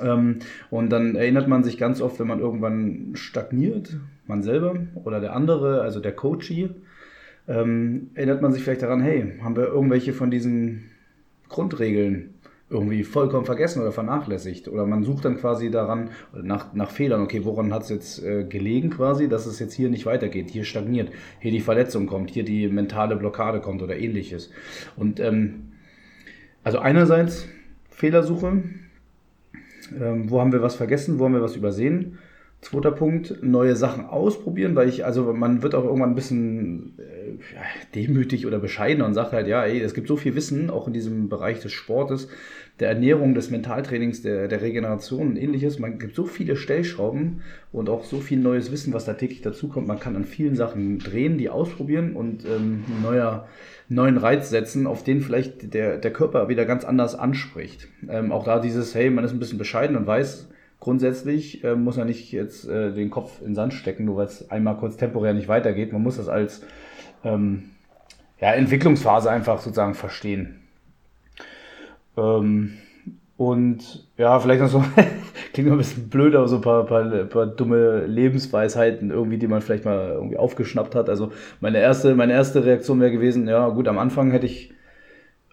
Ähm, 0.00 0.38
und 0.70 0.90
dann 0.90 1.16
erinnert 1.16 1.48
man 1.48 1.64
sich 1.64 1.78
ganz 1.78 2.00
oft, 2.00 2.18
wenn 2.20 2.28
man 2.28 2.40
irgendwann 2.40 3.12
stagniert, 3.14 3.96
man 4.26 4.42
selber 4.42 4.76
oder 5.04 5.20
der 5.20 5.34
andere, 5.34 5.82
also 5.82 6.00
der 6.00 6.12
Coachie, 6.12 6.70
ähm, 7.48 8.10
erinnert 8.14 8.40
man 8.42 8.52
sich 8.52 8.62
vielleicht 8.62 8.82
daran, 8.82 9.00
hey, 9.00 9.38
haben 9.42 9.56
wir 9.56 9.66
irgendwelche 9.66 10.12
von 10.12 10.30
diesen 10.30 10.90
Grundregeln 11.48 12.34
irgendwie 12.72 13.04
vollkommen 13.04 13.44
vergessen 13.44 13.82
oder 13.82 13.92
vernachlässigt. 13.92 14.66
Oder 14.66 14.86
man 14.86 15.04
sucht 15.04 15.26
dann 15.26 15.36
quasi 15.36 15.70
daran, 15.70 16.10
nach, 16.32 16.72
nach 16.72 16.90
Fehlern, 16.90 17.20
okay, 17.20 17.44
woran 17.44 17.72
hat 17.72 17.82
es 17.82 17.90
jetzt 17.90 18.24
äh, 18.24 18.44
gelegen 18.44 18.90
quasi, 18.90 19.28
dass 19.28 19.46
es 19.46 19.58
jetzt 19.58 19.74
hier 19.74 19.90
nicht 19.90 20.06
weitergeht, 20.06 20.50
hier 20.50 20.64
stagniert, 20.64 21.10
hier 21.38 21.50
die 21.50 21.60
Verletzung 21.60 22.06
kommt, 22.06 22.30
hier 22.30 22.44
die 22.44 22.68
mentale 22.68 23.16
Blockade 23.16 23.60
kommt 23.60 23.82
oder 23.82 23.96
ähnliches. 23.96 24.50
Und 24.96 25.20
ähm, 25.20 25.72
also 26.64 26.78
einerseits 26.78 27.46
Fehlersuche, 27.90 28.62
ähm, 30.00 30.30
wo 30.30 30.40
haben 30.40 30.52
wir 30.52 30.62
was 30.62 30.76
vergessen, 30.76 31.18
wo 31.18 31.24
haben 31.24 31.34
wir 31.34 31.42
was 31.42 31.56
übersehen. 31.56 32.18
Zweiter 32.60 32.92
Punkt, 32.92 33.42
neue 33.42 33.74
Sachen 33.74 34.04
ausprobieren, 34.04 34.76
weil 34.76 34.88
ich, 34.88 35.04
also 35.04 35.32
man 35.32 35.62
wird 35.62 35.74
auch 35.74 35.84
irgendwann 35.84 36.10
ein 36.10 36.14
bisschen 36.14 36.96
äh, 36.98 37.32
demütig 37.94 38.46
oder 38.46 38.60
bescheiden 38.60 39.02
und 39.02 39.14
sagt 39.14 39.32
halt, 39.32 39.48
ja, 39.48 39.64
ey, 39.64 39.80
es 39.80 39.94
gibt 39.94 40.06
so 40.06 40.16
viel 40.16 40.36
Wissen, 40.36 40.70
auch 40.70 40.86
in 40.86 40.92
diesem 40.92 41.28
Bereich 41.28 41.58
des 41.60 41.72
Sportes, 41.72 42.28
der 42.82 42.88
Ernährung, 42.88 43.32
des 43.34 43.48
Mentaltrainings, 43.48 44.22
der, 44.22 44.48
der 44.48 44.60
Regeneration 44.60 45.28
und 45.28 45.36
ähnliches. 45.36 45.78
Man 45.78 46.00
gibt 46.00 46.16
so 46.16 46.24
viele 46.24 46.56
Stellschrauben 46.56 47.42
und 47.70 47.88
auch 47.88 48.02
so 48.02 48.18
viel 48.18 48.40
neues 48.40 48.72
Wissen, 48.72 48.92
was 48.92 49.04
da 49.04 49.14
täglich 49.14 49.40
dazukommt. 49.40 49.86
Man 49.86 50.00
kann 50.00 50.16
an 50.16 50.24
vielen 50.24 50.56
Sachen 50.56 50.98
drehen, 50.98 51.38
die 51.38 51.48
ausprobieren 51.48 52.16
und 52.16 52.44
ähm, 52.44 52.82
einen 52.88 53.02
neuer, 53.04 53.46
neuen 53.88 54.16
Reiz 54.16 54.50
setzen, 54.50 54.88
auf 54.88 55.04
den 55.04 55.20
vielleicht 55.20 55.74
der, 55.74 55.98
der 55.98 56.12
Körper 56.12 56.48
wieder 56.48 56.64
ganz 56.64 56.84
anders 56.84 57.14
anspricht. 57.14 57.86
Ähm, 58.08 58.32
auch 58.32 58.42
da 58.42 58.58
dieses, 58.58 58.96
hey, 58.96 59.10
man 59.10 59.24
ist 59.24 59.30
ein 59.30 59.38
bisschen 59.38 59.58
bescheiden 59.58 59.96
und 59.96 60.08
weiß, 60.08 60.48
grundsätzlich 60.80 61.62
äh, 61.62 61.76
muss 61.76 61.96
man 61.96 62.08
nicht 62.08 62.32
jetzt 62.32 62.68
äh, 62.68 62.92
den 62.92 63.10
Kopf 63.10 63.40
in 63.42 63.50
den 63.50 63.54
Sand 63.54 63.74
stecken, 63.74 64.06
nur 64.06 64.16
weil 64.16 64.26
es 64.26 64.50
einmal 64.50 64.76
kurz 64.76 64.96
temporär 64.96 65.34
nicht 65.34 65.46
weitergeht. 65.46 65.92
Man 65.92 66.02
muss 66.02 66.16
das 66.16 66.28
als 66.28 66.64
ähm, 67.22 67.70
ja, 68.40 68.50
Entwicklungsphase 68.54 69.30
einfach 69.30 69.60
sozusagen 69.60 69.94
verstehen. 69.94 70.61
Ähm, 72.16 72.74
und 73.36 74.06
ja, 74.18 74.38
vielleicht 74.38 74.60
noch 74.60 74.68
so, 74.68 74.84
klingt 75.52 75.68
noch 75.68 75.76
ein 75.76 75.78
bisschen 75.78 76.08
blöd, 76.08 76.34
aber 76.34 76.46
so 76.48 76.56
ein 76.56 76.62
paar, 76.62 76.84
paar, 76.86 77.04
paar, 77.24 77.46
dumme 77.46 78.06
Lebensweisheiten 78.06 79.10
irgendwie, 79.10 79.38
die 79.38 79.48
man 79.48 79.62
vielleicht 79.62 79.84
mal 79.84 80.10
irgendwie 80.10 80.36
aufgeschnappt 80.36 80.94
hat. 80.94 81.08
Also 81.08 81.32
meine 81.60 81.78
erste, 81.78 82.14
meine 82.14 82.34
erste 82.34 82.64
Reaktion 82.64 83.00
wäre 83.00 83.10
gewesen, 83.10 83.48
ja 83.48 83.68
gut, 83.70 83.88
am 83.88 83.98
Anfang 83.98 84.30
hätte 84.30 84.46
ich, 84.46 84.72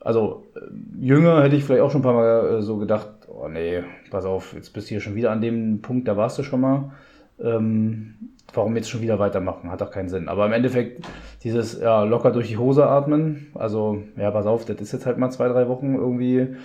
also 0.02 0.46
äh, 0.56 0.60
jünger 1.04 1.42
hätte 1.44 1.56
ich 1.56 1.64
vielleicht 1.64 1.82
auch 1.82 1.92
schon 1.92 2.02
ein 2.02 2.04
paar 2.04 2.14
Mal 2.14 2.60
äh, 2.60 2.62
so 2.62 2.78
gedacht, 2.78 3.10
oh 3.28 3.48
nee, 3.48 3.84
pass 4.12 4.26
auf, 4.26 4.54
jetzt 4.54 4.74
bist 4.74 4.88
du 4.88 4.90
hier 4.90 5.02
schon 5.02 5.16
wieder 5.16 5.32
an 5.32 5.42
dem 5.42 5.82
Punkt, 5.82 6.08
da 6.08 6.18
warst 6.18 6.38
du 6.38 6.44
schon 6.44 6.62
mal. 6.62 6.92
Ähm, 7.42 8.16
warum 8.54 8.76
jetzt 8.76 8.90
schon 8.90 9.02
wieder 9.02 9.20
weitermachen? 9.20 9.72
Hat 9.72 9.82
doch 9.82 9.92
keinen 9.92 10.10
Sinn. 10.10 10.28
Aber 10.28 10.46
im 10.46 10.54
Endeffekt, 10.54 11.06
dieses 11.44 11.80
ja, 11.80 12.04
locker 12.04 12.32
durch 12.32 12.48
die 12.48 12.58
Hose 12.58 12.88
atmen, 12.88 13.48
also 13.56 14.04
ja, 14.18 14.32
pass 14.32 14.46
auf, 14.46 14.66
das 14.66 14.82
ist 14.82 14.92
jetzt 14.92 15.06
halt 15.06 15.18
mal 15.18 15.30
zwei, 15.32 15.48
drei 15.48 15.68
Wochen 15.68 15.96
irgendwie 15.96 16.56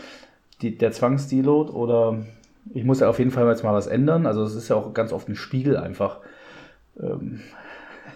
die, 0.62 0.76
der 0.76 0.92
Zwangsdeload 0.92 1.72
oder 1.72 2.18
ich 2.72 2.84
muss 2.84 3.00
ja 3.00 3.08
auf 3.08 3.18
jeden 3.18 3.30
Fall 3.30 3.46
jetzt 3.48 3.62
mal 3.62 3.74
was 3.74 3.86
ändern. 3.86 4.26
Also 4.26 4.42
es 4.42 4.54
ist 4.54 4.68
ja 4.68 4.76
auch 4.76 4.94
ganz 4.94 5.12
oft 5.12 5.28
ein 5.28 5.36
Spiegel 5.36 5.76
einfach 5.76 6.18
ähm, 7.00 7.40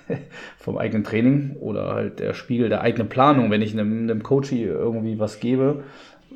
vom 0.58 0.78
eigenen 0.78 1.04
Training 1.04 1.56
oder 1.60 1.94
halt 1.94 2.18
der 2.18 2.34
Spiegel 2.34 2.68
der 2.68 2.80
eigenen 2.80 3.08
Planung, 3.08 3.50
wenn 3.50 3.62
ich 3.62 3.72
einem, 3.72 4.04
einem 4.04 4.22
Coachy 4.22 4.64
irgendwie 4.64 5.18
was 5.18 5.40
gebe 5.40 5.84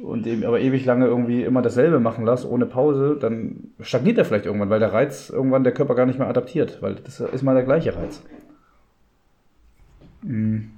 und 0.02 0.26
eben 0.26 0.44
aber 0.44 0.60
ewig 0.60 0.84
lange 0.84 1.06
irgendwie 1.06 1.44
immer 1.44 1.62
dasselbe 1.62 2.00
machen 2.00 2.24
lasse, 2.24 2.50
ohne 2.50 2.66
Pause, 2.66 3.16
dann 3.20 3.72
stagniert 3.80 4.18
er 4.18 4.24
vielleicht 4.24 4.46
irgendwann, 4.46 4.70
weil 4.70 4.80
der 4.80 4.92
Reiz 4.92 5.30
irgendwann 5.30 5.64
der 5.64 5.72
Körper 5.72 5.94
gar 5.94 6.06
nicht 6.06 6.18
mehr 6.18 6.28
adaptiert, 6.28 6.82
weil 6.82 6.96
das 6.96 7.20
ist 7.20 7.42
mal 7.42 7.54
der 7.54 7.64
gleiche 7.64 7.96
Reiz. 7.96 8.22
Mhm. 10.22 10.70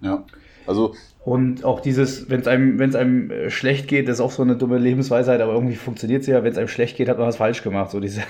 Ja, 0.00 0.24
also 0.66 0.94
und 1.24 1.64
auch 1.64 1.78
dieses, 1.78 2.30
wenn 2.30 2.40
es 2.40 2.48
einem, 2.48 2.80
wenn 2.80 2.90
es 2.90 2.96
einem 2.96 3.30
äh, 3.30 3.48
schlecht 3.48 3.86
geht, 3.86 4.08
das 4.08 4.16
ist 4.16 4.20
auch 4.20 4.32
so 4.32 4.42
eine 4.42 4.56
dumme 4.56 4.78
Lebensweisheit, 4.78 5.40
aber 5.40 5.52
irgendwie 5.52 5.76
funktioniert 5.76 6.24
sie 6.24 6.32
ja, 6.32 6.42
wenn 6.42 6.50
es 6.50 6.58
einem 6.58 6.66
schlecht 6.66 6.96
geht, 6.96 7.08
hat 7.08 7.16
man 7.16 7.28
was 7.28 7.36
falsch 7.36 7.62
gemacht. 7.62 7.92
So 7.92 8.00
diese, 8.00 8.22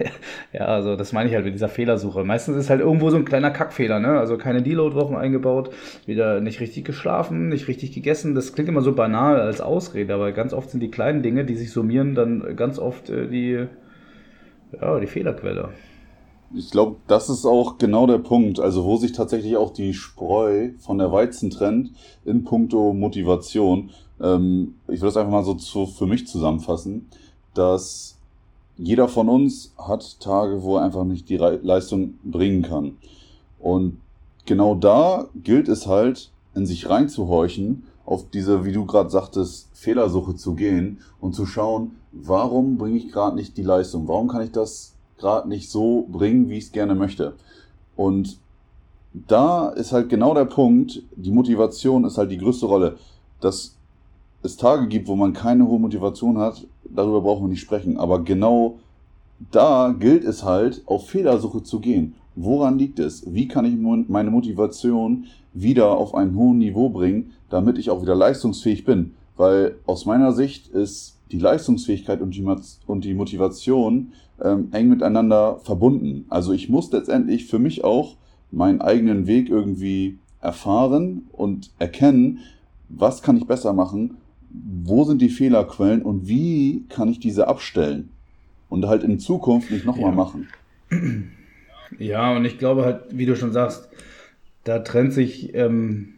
ja, 0.52 0.66
also 0.66 0.94
das 0.94 1.12
meine 1.12 1.28
ich 1.28 1.34
halt 1.34 1.44
mit 1.44 1.54
dieser 1.54 1.68
Fehlersuche. 1.68 2.22
Meistens 2.22 2.56
ist 2.56 2.70
halt 2.70 2.80
irgendwo 2.80 3.10
so 3.10 3.16
ein 3.16 3.24
kleiner 3.24 3.50
Kackfehler, 3.50 3.98
ne? 3.98 4.20
Also 4.20 4.38
keine 4.38 4.62
Deload-Wochen 4.62 5.16
eingebaut, 5.16 5.70
wieder 6.06 6.40
nicht 6.40 6.60
richtig 6.60 6.84
geschlafen, 6.84 7.48
nicht 7.48 7.66
richtig 7.66 7.90
gegessen. 7.90 8.36
Das 8.36 8.52
klingt 8.52 8.68
immer 8.68 8.82
so 8.82 8.92
banal 8.92 9.40
als 9.40 9.60
Ausrede, 9.60 10.14
aber 10.14 10.30
ganz 10.30 10.52
oft 10.52 10.70
sind 10.70 10.80
die 10.80 10.90
kleinen 10.90 11.24
Dinge, 11.24 11.44
die 11.44 11.56
sich 11.56 11.72
summieren, 11.72 12.14
dann 12.14 12.54
ganz 12.54 12.78
oft 12.78 13.10
äh, 13.10 13.26
die, 13.26 13.66
ja, 14.80 15.00
die 15.00 15.08
Fehlerquelle. 15.08 15.70
Ich 16.54 16.70
glaube, 16.70 16.96
das 17.08 17.28
ist 17.28 17.44
auch 17.44 17.76
genau 17.78 18.06
der 18.06 18.18
Punkt, 18.18 18.60
also 18.60 18.84
wo 18.84 18.96
sich 18.96 19.12
tatsächlich 19.12 19.56
auch 19.56 19.72
die 19.72 19.94
Spreu 19.94 20.70
von 20.78 20.98
der 20.98 21.10
Weizen 21.10 21.50
trennt 21.50 21.90
in 22.24 22.44
puncto 22.44 22.92
Motivation. 22.92 23.90
Ähm, 24.20 24.74
ich 24.88 25.00
will 25.00 25.08
das 25.08 25.16
einfach 25.16 25.32
mal 25.32 25.44
so 25.44 25.54
zu, 25.54 25.86
für 25.86 26.06
mich 26.06 26.26
zusammenfassen, 26.26 27.08
dass 27.54 28.16
jeder 28.78 29.08
von 29.08 29.28
uns 29.28 29.72
hat 29.78 30.20
Tage, 30.20 30.62
wo 30.62 30.76
er 30.76 30.84
einfach 30.84 31.04
nicht 31.04 31.28
die 31.28 31.36
Leistung 31.36 32.14
bringen 32.22 32.62
kann. 32.62 32.96
Und 33.58 33.98
genau 34.44 34.74
da 34.74 35.28
gilt 35.34 35.68
es 35.68 35.86
halt, 35.86 36.30
in 36.54 36.66
sich 36.66 36.88
reinzuhorchen 36.88 37.84
auf 38.04 38.30
diese, 38.30 38.64
wie 38.64 38.72
du 38.72 38.86
gerade 38.86 39.10
sagtest, 39.10 39.68
Fehlersuche 39.74 40.36
zu 40.36 40.54
gehen 40.54 41.00
und 41.20 41.34
zu 41.34 41.44
schauen, 41.44 41.96
warum 42.12 42.78
bringe 42.78 42.98
ich 42.98 43.12
gerade 43.12 43.36
nicht 43.36 43.56
die 43.56 43.62
Leistung? 43.62 44.08
Warum 44.08 44.28
kann 44.28 44.42
ich 44.42 44.52
das 44.52 44.95
gerade 45.18 45.48
nicht 45.48 45.70
so 45.70 46.06
bringen, 46.10 46.48
wie 46.48 46.58
ich 46.58 46.64
es 46.64 46.72
gerne 46.72 46.94
möchte? 46.94 47.34
Und 47.96 48.38
da 49.12 49.68
ist 49.70 49.92
halt 49.92 50.08
genau 50.08 50.34
der 50.34 50.44
Punkt, 50.44 51.02
die 51.16 51.30
Motivation 51.30 52.04
ist 52.04 52.18
halt 52.18 52.30
die 52.30 52.38
größte 52.38 52.66
Rolle. 52.66 52.96
Dass 53.40 53.76
es 54.42 54.56
Tage 54.56 54.86
gibt, 54.86 55.08
wo 55.08 55.16
man 55.16 55.32
keine 55.32 55.66
hohe 55.66 55.78
Motivation 55.78 56.38
hat, 56.38 56.66
darüber 56.84 57.22
brauchen 57.22 57.44
wir 57.44 57.48
nicht 57.48 57.60
sprechen. 57.60 57.98
Aber 57.98 58.22
genau 58.22 58.78
da 59.50 59.94
gilt 59.98 60.24
es 60.24 60.44
halt, 60.44 60.82
auf 60.86 61.08
Fehlersuche 61.08 61.62
zu 61.62 61.80
gehen. 61.80 62.14
Woran 62.34 62.78
liegt 62.78 62.98
es? 62.98 63.24
Wie 63.32 63.48
kann 63.48 63.64
ich 63.64 63.76
meine 64.08 64.30
Motivation 64.30 65.24
wieder 65.54 65.96
auf 65.96 66.14
ein 66.14 66.36
hohes 66.36 66.56
Niveau 66.56 66.90
bringen, 66.90 67.32
damit 67.48 67.78
ich 67.78 67.88
auch 67.88 68.02
wieder 68.02 68.14
leistungsfähig 68.14 68.84
bin? 68.84 69.14
Weil 69.36 69.76
aus 69.86 70.04
meiner 70.04 70.32
Sicht 70.32 70.68
ist 70.68 71.16
die 71.32 71.38
Leistungsfähigkeit 71.38 72.20
und 72.20 72.34
die, 73.04 73.14
Motivation 73.14 74.12
ähm, 74.42 74.68
eng 74.72 74.88
miteinander 74.88 75.58
verbunden. 75.62 76.26
Also 76.28 76.52
ich 76.52 76.68
muss 76.68 76.90
letztendlich 76.92 77.46
für 77.46 77.58
mich 77.58 77.84
auch 77.84 78.16
meinen 78.50 78.80
eigenen 78.80 79.26
Weg 79.26 79.48
irgendwie 79.48 80.18
erfahren 80.40 81.26
und 81.32 81.70
erkennen, 81.78 82.38
was 82.88 83.22
kann 83.22 83.36
ich 83.36 83.46
besser 83.46 83.72
machen, 83.72 84.16
wo 84.50 85.04
sind 85.04 85.20
die 85.20 85.28
Fehlerquellen 85.28 86.02
und 86.02 86.28
wie 86.28 86.84
kann 86.88 87.08
ich 87.08 87.18
diese 87.18 87.48
abstellen 87.48 88.10
und 88.68 88.86
halt 88.86 89.02
in 89.02 89.18
Zukunft 89.18 89.70
nicht 89.70 89.84
nochmal 89.84 90.10
ja. 90.10 90.16
machen. 90.16 90.48
Ja, 91.98 92.34
und 92.36 92.44
ich 92.44 92.58
glaube 92.58 92.84
halt, 92.84 93.02
wie 93.10 93.26
du 93.26 93.36
schon 93.36 93.52
sagst, 93.52 93.88
da 94.64 94.80
trennt 94.80 95.12
sich 95.12 95.54
ähm, 95.54 96.14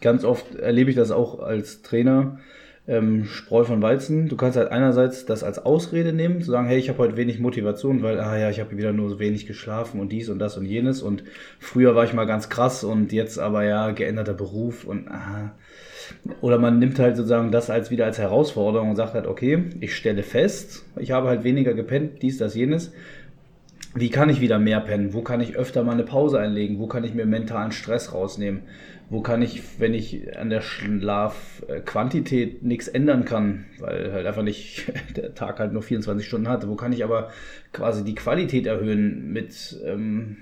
ganz 0.00 0.24
oft, 0.24 0.54
erlebe 0.54 0.90
ich 0.90 0.96
das 0.96 1.10
auch 1.10 1.40
als 1.40 1.82
Trainer, 1.82 2.38
ähm, 2.88 3.26
Spreu 3.26 3.64
von 3.64 3.82
Weizen. 3.82 4.28
Du 4.28 4.36
kannst 4.36 4.56
halt 4.56 4.70
einerseits 4.70 5.26
das 5.26 5.42
als 5.42 5.58
Ausrede 5.58 6.12
nehmen, 6.12 6.42
zu 6.42 6.50
sagen, 6.50 6.68
hey, 6.68 6.78
ich 6.78 6.88
habe 6.88 6.98
heute 6.98 7.16
wenig 7.16 7.38
Motivation, 7.38 8.02
weil, 8.02 8.20
ah 8.20 8.36
ja, 8.36 8.50
ich 8.50 8.60
habe 8.60 8.76
wieder 8.76 8.92
nur 8.92 9.08
so 9.10 9.18
wenig 9.18 9.46
geschlafen 9.46 10.00
und 10.00 10.10
dies 10.10 10.28
und 10.28 10.38
das 10.38 10.56
und 10.56 10.64
jenes 10.64 11.02
und 11.02 11.24
früher 11.58 11.94
war 11.94 12.04
ich 12.04 12.12
mal 12.12 12.26
ganz 12.26 12.48
krass 12.48 12.84
und 12.84 13.12
jetzt 13.12 13.38
aber 13.38 13.64
ja, 13.64 13.90
geänderter 13.90 14.34
Beruf 14.34 14.84
und 14.84 15.08
ah. 15.08 15.52
Oder 16.40 16.58
man 16.58 16.80
nimmt 16.80 16.98
halt 16.98 17.16
sozusagen 17.16 17.52
das 17.52 17.70
als 17.70 17.92
wieder 17.92 18.04
als 18.04 18.18
Herausforderung 18.18 18.90
und 18.90 18.96
sagt 18.96 19.14
halt, 19.14 19.28
okay, 19.28 19.66
ich 19.78 19.94
stelle 19.94 20.24
fest, 20.24 20.84
ich 20.96 21.12
habe 21.12 21.28
halt 21.28 21.44
weniger 21.44 21.72
gepennt, 21.72 22.22
dies, 22.22 22.36
das, 22.36 22.56
jenes 22.56 22.92
wie 23.94 24.10
kann 24.10 24.30
ich 24.30 24.40
wieder 24.40 24.58
mehr 24.58 24.80
pennen? 24.80 25.14
Wo 25.14 25.22
kann 25.22 25.40
ich 25.40 25.56
öfter 25.56 25.82
mal 25.82 25.92
eine 25.92 26.04
Pause 26.04 26.38
einlegen? 26.38 26.78
Wo 26.78 26.86
kann 26.86 27.04
ich 27.04 27.14
mir 27.14 27.26
mentalen 27.26 27.72
Stress 27.72 28.14
rausnehmen? 28.14 28.62
Wo 29.10 29.22
kann 29.22 29.42
ich, 29.42 29.80
wenn 29.80 29.92
ich 29.92 30.38
an 30.38 30.50
der 30.50 30.60
Schlafquantität 30.60 32.62
nichts 32.62 32.86
ändern 32.86 33.24
kann, 33.24 33.64
weil 33.80 34.12
halt 34.12 34.24
einfach 34.24 34.44
nicht 34.44 34.92
der 35.16 35.34
Tag 35.34 35.58
halt 35.58 35.72
nur 35.72 35.82
24 35.82 36.26
Stunden 36.26 36.48
hatte, 36.48 36.68
wo 36.68 36.76
kann 36.76 36.92
ich 36.92 37.02
aber 37.02 37.30
quasi 37.72 38.04
die 38.04 38.14
Qualität 38.14 38.66
erhöhen 38.66 39.32
mit, 39.32 39.76
ähm, 39.84 40.36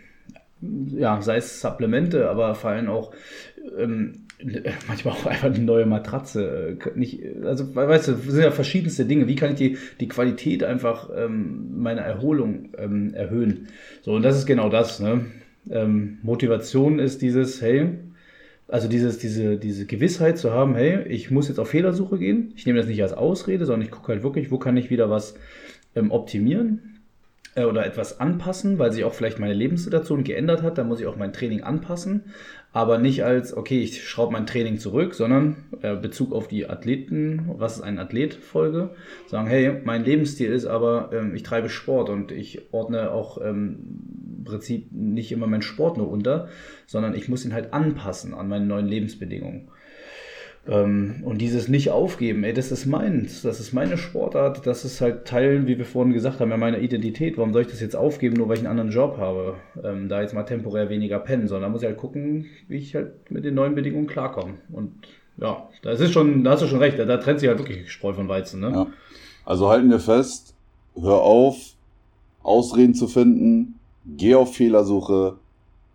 ja, 0.61 1.23
sei 1.23 1.39
es 1.39 1.63
Supplemente, 1.63 2.29
aber 2.29 2.55
vor 2.55 2.71
allem 2.71 2.89
auch 2.89 3.15
ähm, 3.79 4.27
manchmal 4.89 5.15
auch 5.15 5.27
einfach 5.27 5.49
eine 5.49 5.59
neue 5.59 5.87
Matratze. 5.87 6.77
Äh, 6.79 6.99
nicht, 6.99 7.23
also, 7.43 7.75
weißt 7.75 8.09
du, 8.09 8.15
sind 8.17 8.43
ja 8.43 8.51
verschiedenste 8.51 9.05
Dinge. 9.05 9.29
Wie 9.29 9.37
kann 9.37 9.53
ich 9.53 9.57
die, 9.57 9.79
die 10.01 10.09
Qualität 10.09 10.63
einfach 10.63 11.11
ähm, 11.17 11.81
meiner 11.81 12.03
Erholung 12.03 12.71
ähm, 12.77 13.15
erhöhen? 13.15 13.69
So, 14.03 14.13
und 14.13 14.23
das 14.23 14.37
ist 14.37 14.47
genau 14.47 14.69
das. 14.69 15.01
Ne? 15.01 15.27
Ähm, 15.71 16.19
Motivation 16.23 16.99
ist 16.99 17.23
dieses, 17.23 17.63
hey, 17.63 17.99
also 18.69 18.87
dieses, 18.87 19.19
diese, 19.19 19.57
diese 19.57 19.87
Gewissheit 19.87 20.39
zu 20.39 20.53
haben, 20.53 20.75
hey, 20.75 21.03
ich 21.09 21.31
muss 21.31 21.49
jetzt 21.49 21.59
auf 21.59 21.71
Fehlersuche 21.71 22.19
gehen. 22.19 22.53
Ich 22.55 22.67
nehme 22.67 22.79
das 22.79 22.87
nicht 22.87 23.03
als 23.03 23.15
Ausrede, 23.15 23.65
sondern 23.65 23.87
ich 23.87 23.91
gucke 23.91 24.13
halt 24.13 24.23
wirklich, 24.23 24.51
wo 24.51 24.59
kann 24.59 24.77
ich 24.77 24.91
wieder 24.91 25.11
was 25.11 25.35
ähm, 25.95 26.11
optimieren 26.11 27.01
äh, 27.55 27.65
oder 27.65 27.87
etwas 27.87 28.21
anpassen, 28.21 28.79
weil 28.79 28.93
sich 28.93 29.05
auch 29.05 29.15
vielleicht 29.15 29.39
meine 29.39 29.55
Lebenssituation 29.55 30.23
geändert 30.23 30.63
hat. 30.63 30.77
Da 30.77 30.85
muss 30.85 31.01
ich 31.01 31.07
auch 31.07 31.17
mein 31.17 31.33
Training 31.33 31.63
anpassen 31.63 32.25
aber 32.79 32.99
nicht 32.99 33.25
als, 33.25 33.57
okay, 33.57 33.81
ich 33.81 34.09
schraube 34.09 34.33
mein 34.33 34.47
Training 34.47 34.79
zurück, 34.79 35.15
sondern 35.15 35.57
äh, 35.83 35.97
Bezug 35.97 36.33
auf 36.33 36.47
die 36.47 36.71
Athleten, 36.71 37.51
was 37.57 37.79
ist 37.79 37.83
ein 37.83 37.99
Athlet-Folge, 37.99 38.91
sagen, 39.27 39.49
hey, 39.49 39.81
mein 39.83 40.05
Lebensstil 40.05 40.53
ist 40.53 40.65
aber, 40.65 41.11
ähm, 41.13 41.35
ich 41.35 41.43
treibe 41.43 41.71
Sport 41.71 42.09
und 42.09 42.31
ich 42.31 42.73
ordne 42.73 43.11
auch 43.11 43.39
ähm, 43.45 44.37
im 44.39 44.45
Prinzip 44.45 44.93
nicht 44.93 45.33
immer 45.33 45.49
meinen 45.49 45.63
Sport 45.63 45.97
nur 45.97 46.09
unter, 46.09 46.51
sondern 46.87 47.17
ich 47.17 47.29
muss 47.29 47.45
ihn 47.45 47.53
halt 47.53 47.73
anpassen 47.73 48.33
an 48.33 48.47
meine 48.47 48.67
neuen 48.67 48.87
Lebensbedingungen. 48.87 49.73
Ähm, 50.69 51.23
und 51.25 51.39
dieses 51.39 51.69
nicht 51.69 51.91
aufgeben, 51.91 52.45
ey, 52.45 52.53
das 52.53 52.71
ist 52.71 52.85
meins, 52.85 53.41
das 53.41 53.59
ist 53.59 53.73
meine 53.73 53.97
Sportart, 53.97 54.67
das 54.67 54.85
ist 54.85 55.01
halt 55.01 55.25
Teil, 55.25 55.67
wie 55.67 55.79
wir 55.79 55.87
vorhin 55.87 56.13
gesagt 56.13 56.41
haben, 56.41 56.51
ja, 56.51 56.59
meiner 56.59 56.79
Identität. 56.79 57.39
Warum 57.39 57.55
soll 57.55 57.63
ich 57.63 57.69
das 57.69 57.81
jetzt 57.81 57.97
aufgeben, 57.97 58.37
nur 58.37 58.49
weil 58.49 58.57
ich 58.57 58.61
einen 58.61 58.79
anderen 58.79 58.91
Job 58.91 59.17
habe? 59.17 59.55
Ähm, 59.83 60.11
da 60.11 60.21
jetzt 60.21 60.35
mal 60.35 60.43
temporär 60.43 60.91
weniger 60.91 61.21
pennen, 61.21 61.49
sondern 61.49 61.73
muss 61.73 61.81
ich 61.81 61.89
halt 61.89 61.97
gucken, 61.97 62.47
wie 62.69 62.77
ich 62.77 62.95
halt 62.95 63.31
mit 63.31 63.45
den 63.45 63.55
neuen 63.55 63.75
Bedingungen 63.75 64.07
klarkomme. 64.07 64.55
Und 64.71 64.93
ja, 65.39 65.69
das 65.83 66.01
ist 66.01 66.13
schon, 66.13 66.45
da 66.45 66.51
hast 66.53 66.63
du 66.63 66.67
schon 66.67 66.81
recht, 66.81 66.99
da, 66.99 67.07
da 67.07 67.17
trennt 67.17 67.41
sich 67.41 67.49
halt 67.49 67.59
wirklich 67.59 67.91
Spreu 67.91 68.13
von 68.13 68.29
Weizen, 68.29 68.61
ne? 68.61 68.71
Ja. 68.71 68.87
Also 69.47 69.71
halten 69.71 69.89
wir 69.89 70.01
fest, 70.01 70.55
hör 71.01 71.23
auf, 71.23 71.57
Ausreden 72.43 72.95
zu 72.95 73.09
finden, 73.09 73.79
geh 74.05 74.35
auf 74.35 74.55
Fehlersuche, 74.55 75.37